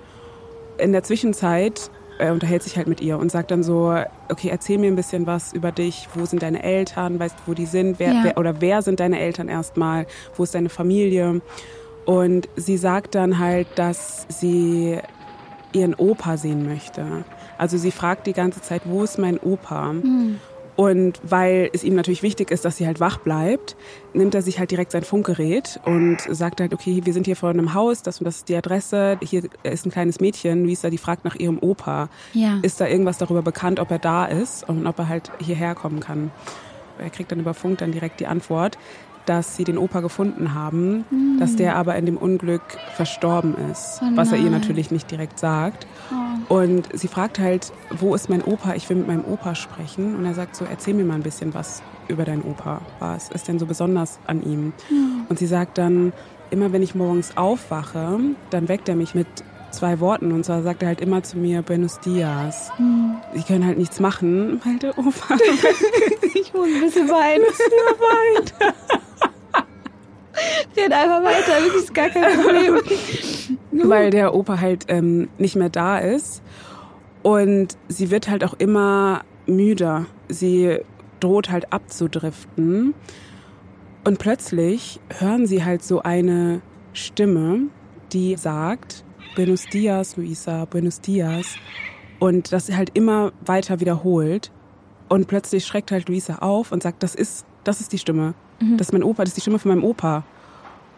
[0.78, 3.94] In der Zwischenzeit er unterhält sich halt mit ihr und sagt dann so,
[4.28, 7.54] okay, erzähl mir ein bisschen was über dich, wo sind deine Eltern, weißt du, wo
[7.54, 8.24] die sind, wer, ja.
[8.24, 10.06] wer, oder wer sind deine Eltern erstmal,
[10.36, 11.40] wo ist deine Familie?
[12.04, 14.98] Und sie sagt dann halt, dass sie
[15.72, 17.24] ihren Opa sehen möchte.
[17.58, 19.92] Also sie fragt die ganze Zeit, wo ist mein Opa?
[19.92, 20.40] Mhm.
[20.80, 23.76] Und weil es ihm natürlich wichtig ist, dass sie halt wach bleibt,
[24.14, 27.50] nimmt er sich halt direkt sein Funkgerät und sagt halt, okay, wir sind hier vor
[27.50, 30.96] einem Haus, das und das ist die Adresse, hier ist ein kleines Mädchen, Luisa, die
[30.96, 32.08] fragt nach ihrem Opa.
[32.32, 32.60] Ja.
[32.62, 36.00] Ist da irgendwas darüber bekannt, ob er da ist und ob er halt hierher kommen
[36.00, 36.30] kann?
[36.98, 38.78] Er kriegt dann über Funk dann direkt die Antwort,
[39.26, 41.38] dass sie den Opa gefunden haben, mhm.
[41.38, 42.62] dass der aber in dem Unglück
[42.94, 45.86] verstorben ist, oh was er ihr natürlich nicht direkt sagt.
[46.48, 46.60] Oh.
[46.60, 48.74] Und sie fragt halt, wo ist mein Opa?
[48.74, 50.16] Ich will mit meinem Opa sprechen.
[50.16, 52.80] Und er sagt so, erzähl mir mal ein bisschen was über deinen Opa.
[52.98, 54.72] Was ist denn so besonders an ihm?
[54.90, 55.26] Mhm.
[55.28, 56.12] Und sie sagt dann,
[56.50, 58.18] immer wenn ich morgens aufwache,
[58.50, 59.28] dann weckt er mich mit
[59.70, 60.32] zwei Worten.
[60.32, 62.70] Und zwar sagt er halt immer zu mir, Buenos Dias.
[62.76, 63.16] Hm.
[63.34, 65.36] Ich kann halt nichts machen, weil der Opa...
[66.34, 67.44] ich muss ein bisschen weinen.
[67.44, 68.54] weint.
[70.76, 72.80] Red einfach weiter, wirklich ist gar kein Problem.
[73.90, 76.42] Weil der Opa halt ähm, nicht mehr da ist.
[77.22, 80.06] Und sie wird halt auch immer müder.
[80.28, 80.78] Sie
[81.20, 82.94] droht halt abzudriften.
[84.04, 87.68] Und plötzlich hören sie halt so eine Stimme,
[88.12, 89.04] die sagt,
[89.36, 91.56] Buenos Dias, Luisa, Buenos Dias.
[92.18, 94.50] Und das halt immer weiter wiederholt.
[95.08, 98.34] Und plötzlich schreckt halt Luisa auf und sagt, das ist, das ist die Stimme.
[98.60, 98.76] Mhm.
[98.76, 100.24] Das ist mein Opa, das ist die Stimme von meinem Opa.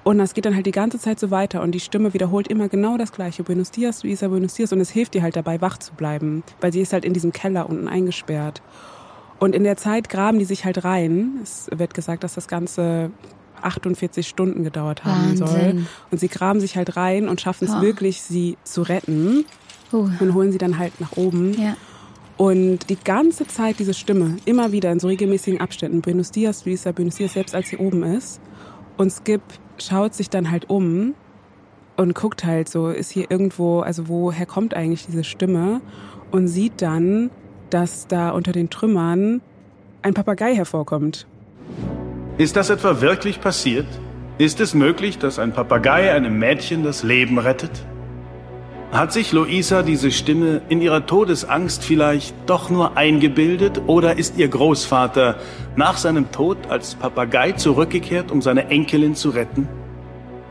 [0.05, 2.68] Und das geht dann halt die ganze Zeit so weiter und die Stimme wiederholt immer
[2.68, 3.44] genau das Gleiche.
[3.44, 4.72] Buenos Dias, Luisa, Buenos Dias.
[4.72, 7.33] Und es hilft ihr halt dabei, wach zu bleiben, weil sie ist halt in diesem
[7.33, 8.62] Keller unten eingesperrt.
[9.38, 11.38] Und in der Zeit graben die sich halt rein.
[11.42, 13.11] Es wird gesagt, dass das Ganze
[13.61, 15.46] 48 Stunden gedauert haben Wahnsinn.
[15.46, 15.87] soll.
[16.11, 17.81] Und sie graben sich halt rein und schaffen es oh.
[17.81, 19.44] wirklich, sie zu retten.
[19.92, 20.09] Uh.
[20.20, 21.55] Und holen sie dann halt nach oben.
[21.61, 21.77] Ja.
[22.43, 26.91] Und die ganze Zeit diese Stimme, immer wieder in so regelmäßigen Abständen, Buenos Dias, Luisa,
[26.91, 28.41] Buenos Dias, selbst als sie oben ist.
[28.97, 29.43] Und Skip
[29.79, 31.15] schaut sich dann halt um
[31.97, 35.83] und guckt halt so, ist hier irgendwo, also woher kommt eigentlich diese Stimme?
[36.33, 37.31] Und sieht dann,
[37.71, 39.41] dass da unter den Trümmern
[40.03, 41.29] ein Papagei hervorkommt.
[42.39, 43.87] Ist das etwa wirklich passiert?
[44.39, 47.87] Ist es möglich, dass ein Papagei einem Mädchen das Leben rettet?
[48.93, 54.49] Hat sich Luisa diese Stimme in ihrer Todesangst vielleicht doch nur eingebildet oder ist ihr
[54.49, 55.37] Großvater
[55.77, 59.67] nach seinem Tod als Papagei zurückgekehrt, um seine Enkelin zu retten?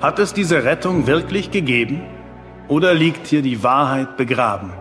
[0.02, 2.02] Hat es diese Rettung wirklich gegeben
[2.68, 4.72] oder liegt hier die Wahrheit begraben?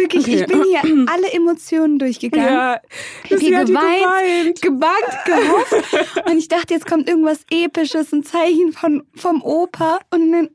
[0.00, 2.48] Wirklich, ich bin hier alle Emotionen durchgegangen.
[2.52, 2.80] Ja,
[3.24, 6.26] ich habe hier geweint, gebangt, gehofft.
[6.26, 10.00] und ich dachte, jetzt kommt irgendwas Episches, ein Zeichen von, vom Opa.
[10.10, 10.48] Und dann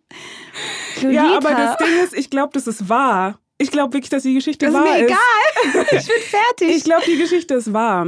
[1.11, 3.39] Ja, aber das Ding ist, ich glaube, das ist wahr.
[3.57, 5.01] Ich glaube wirklich, dass die Geschichte das wahr ist.
[5.01, 5.85] Mir egal.
[5.97, 6.75] Ich bin fertig.
[6.75, 8.07] Ich glaube, die Geschichte ist wahr.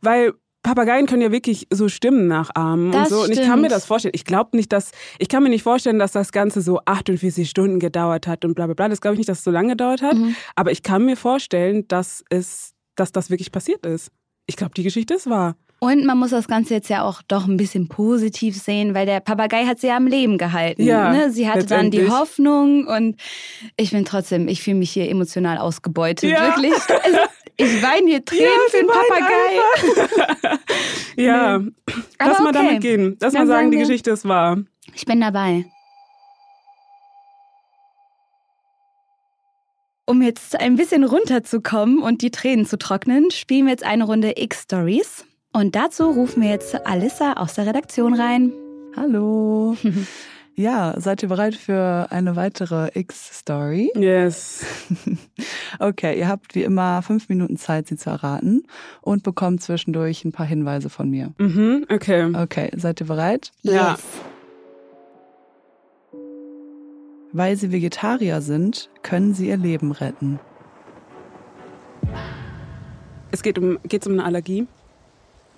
[0.00, 0.34] Weil
[0.66, 3.24] Papageien können ja wirklich so Stimmen nachahmen das und so.
[3.24, 4.14] Und ich kann mir das vorstellen.
[4.16, 7.78] Ich glaube nicht, dass, ich kann mir nicht vorstellen, dass das Ganze so 48 Stunden
[7.78, 8.88] gedauert hat und bla bla bla.
[8.88, 10.14] Das glaube ich nicht, dass es so lange gedauert hat.
[10.14, 10.34] Mhm.
[10.56, 14.10] Aber ich kann mir vorstellen, dass es, dass das wirklich passiert ist.
[14.46, 15.54] Ich glaube, die Geschichte ist wahr.
[15.78, 19.20] Und man muss das Ganze jetzt ja auch doch ein bisschen positiv sehen, weil der
[19.20, 20.82] Papagei hat sie ja am Leben gehalten.
[20.82, 21.30] Ja, ne?
[21.30, 23.16] Sie hatte dann die Hoffnung und
[23.76, 26.30] ich bin trotzdem, ich fühle mich hier emotional ausgebeutet.
[26.30, 26.42] Ja.
[26.42, 26.74] Wirklich.
[27.04, 27.18] Also,
[27.56, 30.58] ich weine hier Tränen ja, für den Papagei.
[31.16, 31.72] ja, nee.
[32.18, 32.42] lass okay.
[32.42, 33.16] mal damit gehen.
[33.20, 34.58] Lass Dann mal sagen, die Geschichte ist wahr.
[34.94, 35.64] Ich bin dabei.
[40.04, 44.34] Um jetzt ein bisschen runterzukommen und die Tränen zu trocknen, spielen wir jetzt eine Runde
[44.36, 45.24] X-Stories.
[45.52, 48.52] Und dazu rufen wir jetzt Alissa aus der Redaktion rein.
[48.94, 49.76] Hallo.
[50.58, 53.92] Ja, seid ihr bereit für eine weitere X-Story?
[53.94, 54.64] Yes.
[55.78, 58.66] Okay, ihr habt wie immer fünf Minuten Zeit, sie zu erraten
[59.02, 61.34] und bekommt zwischendurch ein paar Hinweise von mir.
[61.36, 62.32] Mhm, okay.
[62.34, 63.52] Okay, seid ihr bereit?
[63.60, 63.90] Ja.
[63.90, 64.02] Yes.
[67.32, 70.38] Weil sie Vegetarier sind, können sie ihr Leben retten.
[73.30, 74.66] Es geht um, geht's um eine Allergie?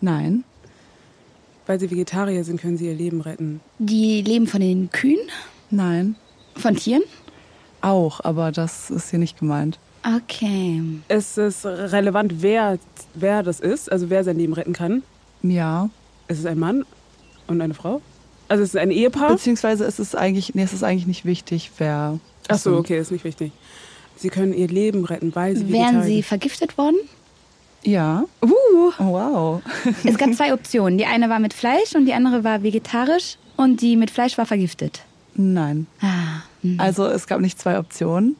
[0.01, 0.43] Nein.
[1.69, 3.61] Weil sie Vegetarier sind, können sie ihr Leben retten.
[3.79, 5.21] Die leben von den Kühen?
[5.71, 6.17] Nein.
[6.57, 7.03] Von Tieren?
[7.83, 9.79] Auch, aber das ist hier nicht gemeint.
[10.03, 10.83] Okay.
[11.09, 12.79] Ist es relevant, wer,
[13.15, 13.93] wer das ist?
[13.93, 15.03] Also wer sein Leben retten kann?
[15.43, 15.91] Ja.
[16.29, 16.87] Ist es ein Mann
[17.49, 18.01] und eine Frau?
[18.49, 19.35] Also ist es ein Ehepaar?
[19.35, 22.19] Beziehungsweise ist es eigentlich, nee, es ist eigentlich nicht wichtig, wer.
[22.49, 23.53] Ach so, also, okay, ist nicht wichtig.
[24.17, 26.97] Sie können ihr Leben retten, weil sie Wären Vegetarier sie vergiftet worden?
[27.83, 28.25] Ja.
[28.43, 28.49] Uh.
[28.99, 29.63] Oh, wow.
[30.05, 30.99] Es gab zwei Optionen.
[30.99, 33.37] Die eine war mit Fleisch und die andere war vegetarisch.
[33.57, 35.03] Und die mit Fleisch war vergiftet.
[35.35, 35.87] Nein.
[36.01, 36.43] Ah.
[36.63, 36.79] mhm.
[36.81, 38.37] Also es gab nicht zwei Optionen,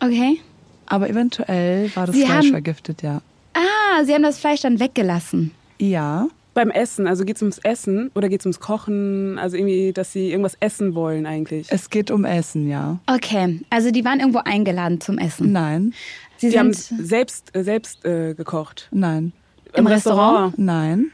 [0.00, 0.40] Okay.
[0.86, 3.20] aber eventuell war das Sie Fleisch haben- vergiftet, ja.
[3.54, 5.52] Ah, sie haben das Fleisch dann weggelassen.
[5.78, 6.28] Ja.
[6.54, 9.38] Beim Essen, also geht es ums Essen oder geht es ums Kochen?
[9.38, 11.66] Also irgendwie, dass sie irgendwas essen wollen eigentlich.
[11.70, 12.98] Es geht um Essen, ja.
[13.06, 15.52] Okay, also die waren irgendwo eingeladen zum Essen.
[15.52, 15.94] Nein.
[16.38, 18.88] Sie sie haben selbst, äh, selbst äh, gekocht.
[18.92, 19.32] Nein.
[19.74, 20.58] Im Restaurant?
[20.58, 21.10] Nein.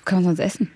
[0.00, 0.70] Wo kann man sonst essen?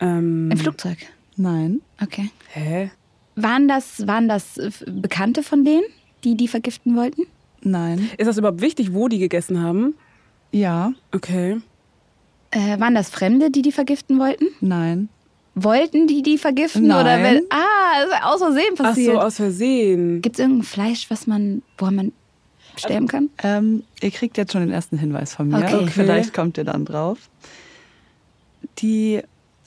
[0.00, 0.98] Ähm, Im Flugzeug.
[1.36, 1.80] Nein.
[2.02, 2.30] Okay.
[2.52, 2.90] hä?
[3.36, 5.84] Waren das, waren das äh, Bekannte von denen,
[6.24, 7.22] die die vergiften wollten?
[7.62, 8.10] Nein.
[8.18, 9.94] Ist das überhaupt wichtig, wo die gegessen haben?
[10.52, 10.92] Ja.
[11.12, 11.60] Okay.
[12.50, 14.46] Äh, waren das Fremde, die die vergiften wollten?
[14.60, 15.08] Nein.
[15.54, 16.88] Wollten die die vergiften?
[16.88, 17.00] Nein.
[17.00, 19.14] Oder wenn, ah, das ist aus Versehen Ach passiert.
[19.14, 20.20] so, aus Versehen.
[20.20, 22.12] Gibt es irgendein Fleisch, was man, woran man
[22.80, 23.30] sterben kann?
[23.42, 25.58] Ähm, ihr kriegt jetzt schon den ersten Hinweis von mir.
[25.58, 25.74] Okay.
[25.76, 25.86] Okay.
[25.90, 27.18] Vielleicht kommt ihr dann drauf.
[28.78, 29.20] Die,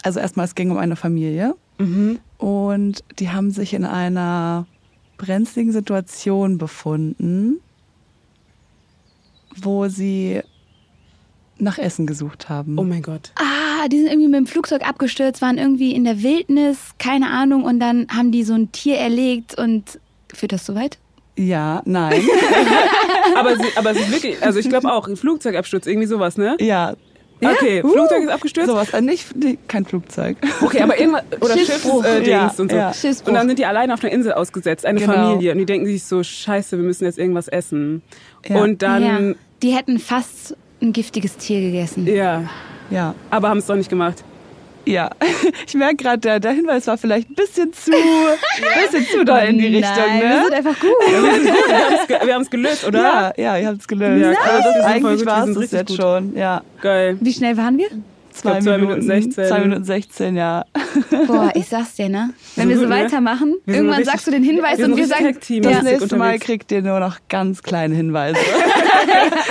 [0.04, 2.18] also erstmal, es ging um eine Familie Mhm.
[2.40, 4.66] und die haben sich in einer
[5.18, 7.60] brenzligen Situation befunden,
[9.56, 10.42] wo sie
[11.60, 12.78] nach Essen gesucht haben.
[12.78, 13.32] Oh mein Gott.
[13.36, 17.64] Ah, die sind irgendwie mit dem Flugzeug abgestürzt, waren irgendwie in der Wildnis, keine Ahnung,
[17.64, 20.00] und dann haben die so ein Tier erlegt und
[20.34, 20.98] führt das so weit?
[21.38, 22.22] Ja, nein.
[23.36, 26.56] Aber, sie, aber es ist wirklich, also ich glaube auch, ein Flugzeugabsturz, irgendwie sowas, ne?
[26.60, 26.96] ja.
[27.40, 28.68] Okay, Uh, Flugzeug ist abgestürzt.
[28.68, 30.38] Sowas, äh, nicht, nee, kein Flugzeug.
[30.60, 31.54] Okay, aber irgendwas, oder.
[31.56, 32.76] Schiffsdings äh, Ja, und so.
[32.76, 32.92] ja.
[33.28, 35.14] Und dann sind die alleine auf einer Insel ausgesetzt, eine Genau.
[35.14, 35.52] Familie.
[35.52, 38.02] Und die denken sich so, scheiße, wir müssen jetzt irgendwas essen.
[38.48, 38.56] Ja.
[38.64, 42.08] Und dann, ja, die hätten fast ein giftiges Tier gegessen.
[42.08, 42.46] ja,
[42.90, 43.14] Ja.
[43.30, 44.24] aber haben es doch nicht gemacht.
[44.88, 45.10] Ja,
[45.68, 49.58] ich merke gerade, der, der Hinweis war vielleicht ein bisschen zu, bisschen zu doll in
[49.60, 50.44] die Richtung, Nein, wir ne?
[50.46, 52.26] sind einfach gut.
[52.26, 53.00] Wir haben es gelöst, oder?
[53.02, 54.22] Ja, ja, ihr habt es gelöst.
[54.22, 55.98] Ja, Also krass, wir sind voll eigentlich wir war es jetzt gut.
[55.98, 56.36] schon.
[56.38, 57.18] Ja, Geil.
[57.20, 57.88] Wie schnell waren wir?
[58.32, 59.46] zwei, glaub, zwei Minuten 16.
[59.48, 60.66] Zwei Minuten 16, ja.
[61.26, 62.30] Boah, ich sag's dir, ne?
[62.56, 62.96] Wenn wir so gut, ne?
[63.04, 65.36] weitermachen, Wir irgendwann richtig- sagst du den Hinweis wir und wir sagen.
[65.40, 65.82] Das Ja.
[65.82, 68.38] nächste Mal kriegt ihr nur noch ganz kleine Hinweise.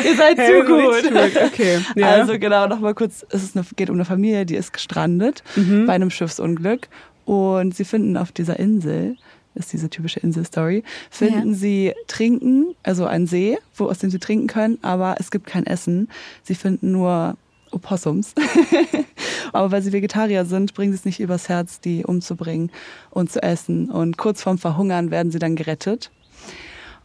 [0.04, 1.12] Ihr seid zu gut.
[1.46, 1.80] Okay.
[1.94, 2.10] Ja.
[2.10, 5.86] Also genau, nochmal kurz, es eine, geht um eine Familie, die ist gestrandet Mhm.
[5.86, 6.88] bei einem Schiffsunglück
[7.24, 9.16] und sie finden auf dieser Insel,
[9.54, 11.54] ist diese typische Inselstory, finden Ja.
[11.54, 15.66] sie Trinken, also einen See, wo, aus dem sie trinken können, aber es gibt kein
[15.66, 16.08] Essen.
[16.42, 17.36] Sie finden nur
[17.72, 18.34] Opossums.
[19.52, 22.70] aber weil sie Vegetarier sind, bringen sie es nicht übers Herz, die umzubringen
[23.10, 23.90] und zu essen.
[23.90, 26.10] Und kurz vorm Verhungern werden sie dann gerettet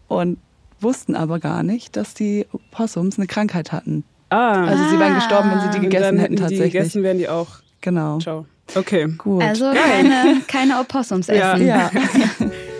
[0.08, 0.38] und
[0.82, 4.04] wussten aber gar nicht, dass die Opossums eine Krankheit hatten.
[4.30, 6.74] ah, Also sie wären gestorben, wenn sie die und gegessen dann hätten hätten die tatsächlich.
[6.74, 7.48] gegessen, wären die auch.
[7.82, 8.20] Genau.
[8.20, 8.46] Ciao.
[8.76, 9.08] Okay.
[9.18, 9.44] Gut.
[9.44, 11.54] Also keine, keine Opossums Ja.
[11.56, 11.68] essen.
[11.68, 11.92] ja.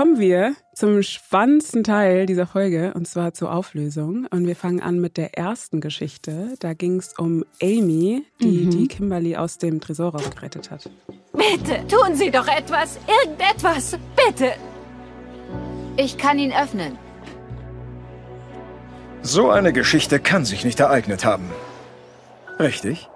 [0.00, 4.26] Kommen wir zum spannendsten Teil dieser Folge und zwar zur Auflösung.
[4.30, 6.54] Und wir fangen an mit der ersten Geschichte.
[6.58, 10.88] Da ging es um Amy, die die Kimberly aus dem Tresorraum gerettet hat.
[11.34, 12.98] Bitte, tun Sie doch etwas.
[13.22, 13.98] Irgendetwas.
[14.16, 14.52] Bitte.
[15.98, 16.96] Ich kann ihn öffnen.
[19.20, 21.50] So eine Geschichte kann sich nicht ereignet haben.
[22.58, 23.10] Richtig?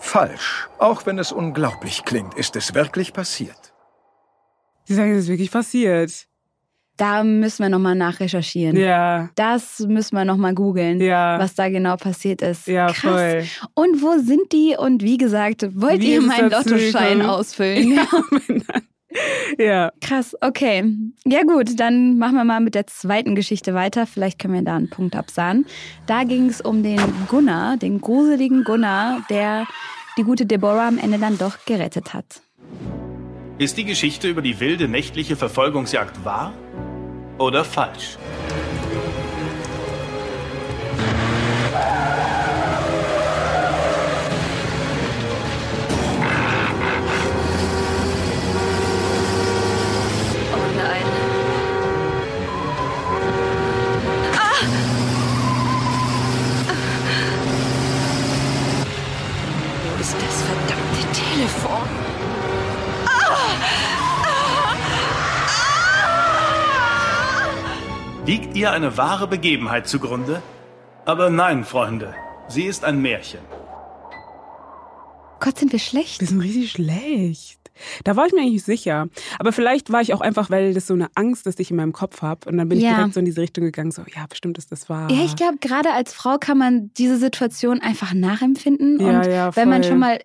[0.00, 0.68] Falsch.
[0.78, 3.75] Auch wenn es unglaublich klingt, ist es wirklich passiert.
[4.86, 6.26] Sie sagen, es ist wirklich passiert.
[6.96, 8.74] Da müssen wir nochmal nachrecherchieren.
[8.76, 9.28] Ja.
[9.34, 11.38] Das müssen wir nochmal googeln, Ja.
[11.38, 12.66] was da genau passiert ist.
[12.66, 13.00] Ja, Krass.
[13.02, 13.44] voll.
[13.74, 14.76] Und wo sind die?
[14.78, 18.00] Und wie gesagt, wollt Wie ihr meinen Lottoschein ausfüllen?
[19.58, 19.92] Ja.
[20.02, 20.84] Krass, okay.
[21.24, 24.06] Ja gut, dann machen wir mal mit der zweiten Geschichte weiter.
[24.06, 25.64] Vielleicht können wir da einen Punkt absahen.
[26.06, 29.66] Da ging es um den Gunnar, den gruseligen Gunnar, der
[30.18, 32.42] die gute Deborah am Ende dann doch gerettet hat.
[33.58, 36.52] Ist die Geschichte über die wilde nächtliche Verfolgungsjagd wahr
[37.38, 38.18] oder falsch?
[68.56, 70.40] Ihr eine wahre Begebenheit zugrunde?
[71.04, 72.14] Aber nein, Freunde,
[72.48, 73.40] sie ist ein Märchen.
[75.40, 76.22] Gott, sind wir schlecht.
[76.22, 77.60] Wir sind richtig schlecht.
[78.04, 79.08] Da war ich mir eigentlich sicher.
[79.38, 81.76] Aber vielleicht war ich auch einfach, weil das so eine Angst ist, die ich in
[81.76, 82.48] meinem Kopf habe.
[82.48, 82.92] Und dann bin Ja.
[82.92, 85.10] ich direkt so in diese Richtung gegangen, so, ja, bestimmt ist das wahr.
[85.10, 88.98] Ja, ich glaube, gerade als Frau kann man diese Situation einfach nachempfinden.
[88.98, 90.18] Ja, und ja, wenn man schon mal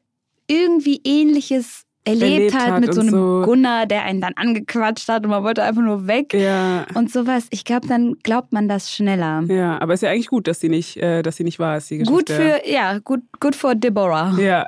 [0.47, 3.41] irgendwie Ähnliches erlebt, Erlebt hat, hat mit so einem so.
[3.45, 6.85] Gunnar, der einen dann angequatscht hat und man wollte einfach nur weg Ja.
[6.95, 7.47] und sowas.
[7.51, 9.43] Ich glaube, dann glaubt man das schneller.
[9.47, 11.89] Ja, aber ist ja eigentlich gut, dass sie nicht, äh, dass sie nicht wahr ist,
[11.89, 12.13] die Geschichte.
[12.13, 14.35] Gut für, ja, gut, gut für Deborah.
[14.39, 14.67] Ja.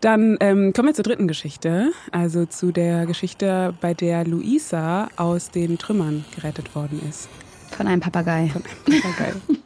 [0.00, 5.50] Dann ähm, kommen wir zur dritten Geschichte, also zu der Geschichte, bei der Luisa aus
[5.50, 7.28] den Trümmern gerettet worden ist.
[7.70, 8.52] Von einem Papagei.
[8.84, 9.32] Papagei.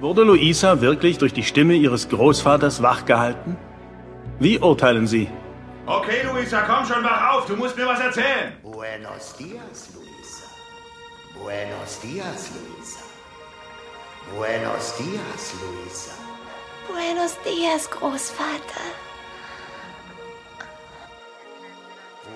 [0.00, 3.56] Wurde Luisa wirklich durch die Stimme ihres Großvaters wachgehalten?
[4.38, 5.28] Wie urteilen Sie?
[5.86, 7.46] Okay, Luisa, komm schon, wach auf.
[7.46, 8.52] Du musst mir was erzählen.
[8.62, 10.46] Buenos dias, Luisa.
[11.40, 13.00] Buenos dias, Luisa.
[14.36, 16.12] Buenos dias, Luisa.
[16.88, 18.86] Buenos dias, Großvater.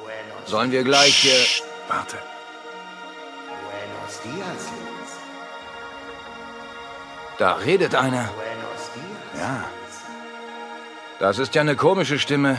[0.01, 1.27] Buenos, Sollen wir gleich.
[1.27, 2.17] Äh, Warte.
[3.67, 5.21] buenos dias, Luisa.
[7.39, 8.29] da redet einer.
[8.35, 9.41] Buenos dias.
[9.43, 9.65] Ja,
[11.21, 12.57] Das ist ja eine komische Stimme.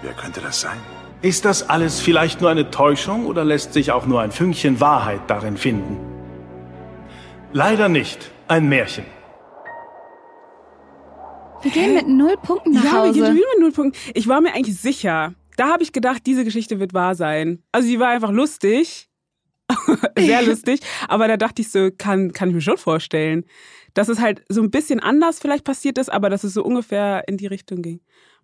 [0.00, 0.78] wer könnte das sein?
[1.20, 5.20] Ist das alles vielleicht nur eine Täuschung oder lässt sich auch nur ein Fünkchen Wahrheit
[5.28, 5.98] darin finden?
[7.52, 8.30] Leider nicht.
[8.48, 9.04] Ein Märchen.
[11.60, 13.34] Wir gehen mit null Punkten nach Ja, wir gehen schon Hause.
[13.34, 14.00] wieder mit null Punkten.
[14.14, 15.34] Ich war mir eigentlich sicher.
[15.58, 17.62] Da habe ich gedacht, diese Geschichte wird wahr sein.
[17.70, 19.09] Also sie war einfach lustig.
[20.18, 20.80] Sehr lustig.
[21.08, 23.44] Aber da dachte ich so, kann, kann ich mir schon vorstellen,
[23.94, 27.24] dass es halt so ein bisschen anders vielleicht passiert ist, aber dass es so ungefähr
[27.26, 28.00] in die Richtung ging.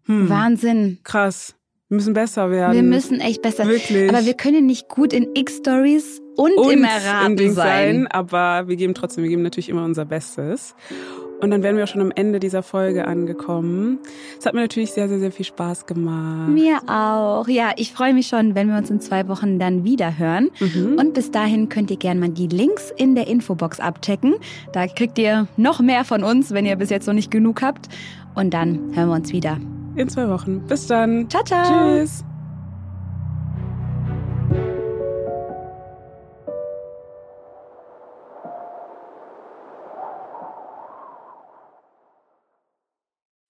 [0.07, 0.99] Hm, Wahnsinn.
[1.05, 1.55] krass.
[1.89, 2.75] Wir müssen besser werden.
[2.75, 3.67] Wir müssen echt besser.
[3.67, 4.11] Wirklich.
[4.11, 8.09] Aber wir können nicht gut in X-Stories und, und im Erraten Ding sein.
[8.09, 10.75] aber wir geben trotzdem, wir geben natürlich immer unser Bestes.
[11.41, 13.99] Und dann wären wir auch schon am Ende dieser Folge angekommen.
[14.39, 16.49] Es hat mir natürlich sehr, sehr, sehr viel Spaß gemacht.
[16.49, 17.47] Mir auch.
[17.49, 20.51] Ja, ich freue mich schon, wenn wir uns in zwei Wochen dann wieder hören.
[20.61, 20.97] Mhm.
[20.99, 24.37] Und bis dahin könnt ihr gerne mal die Links in der Infobox abchecken.
[24.73, 27.89] Da kriegt ihr noch mehr von uns, wenn ihr bis jetzt noch nicht genug habt.
[28.35, 29.59] Und dann hören wir uns wieder.
[29.97, 30.61] In zwei Wochen.
[30.67, 31.29] Bis dann.
[31.29, 31.99] Ciao, ciao.
[31.99, 32.25] Tschüss.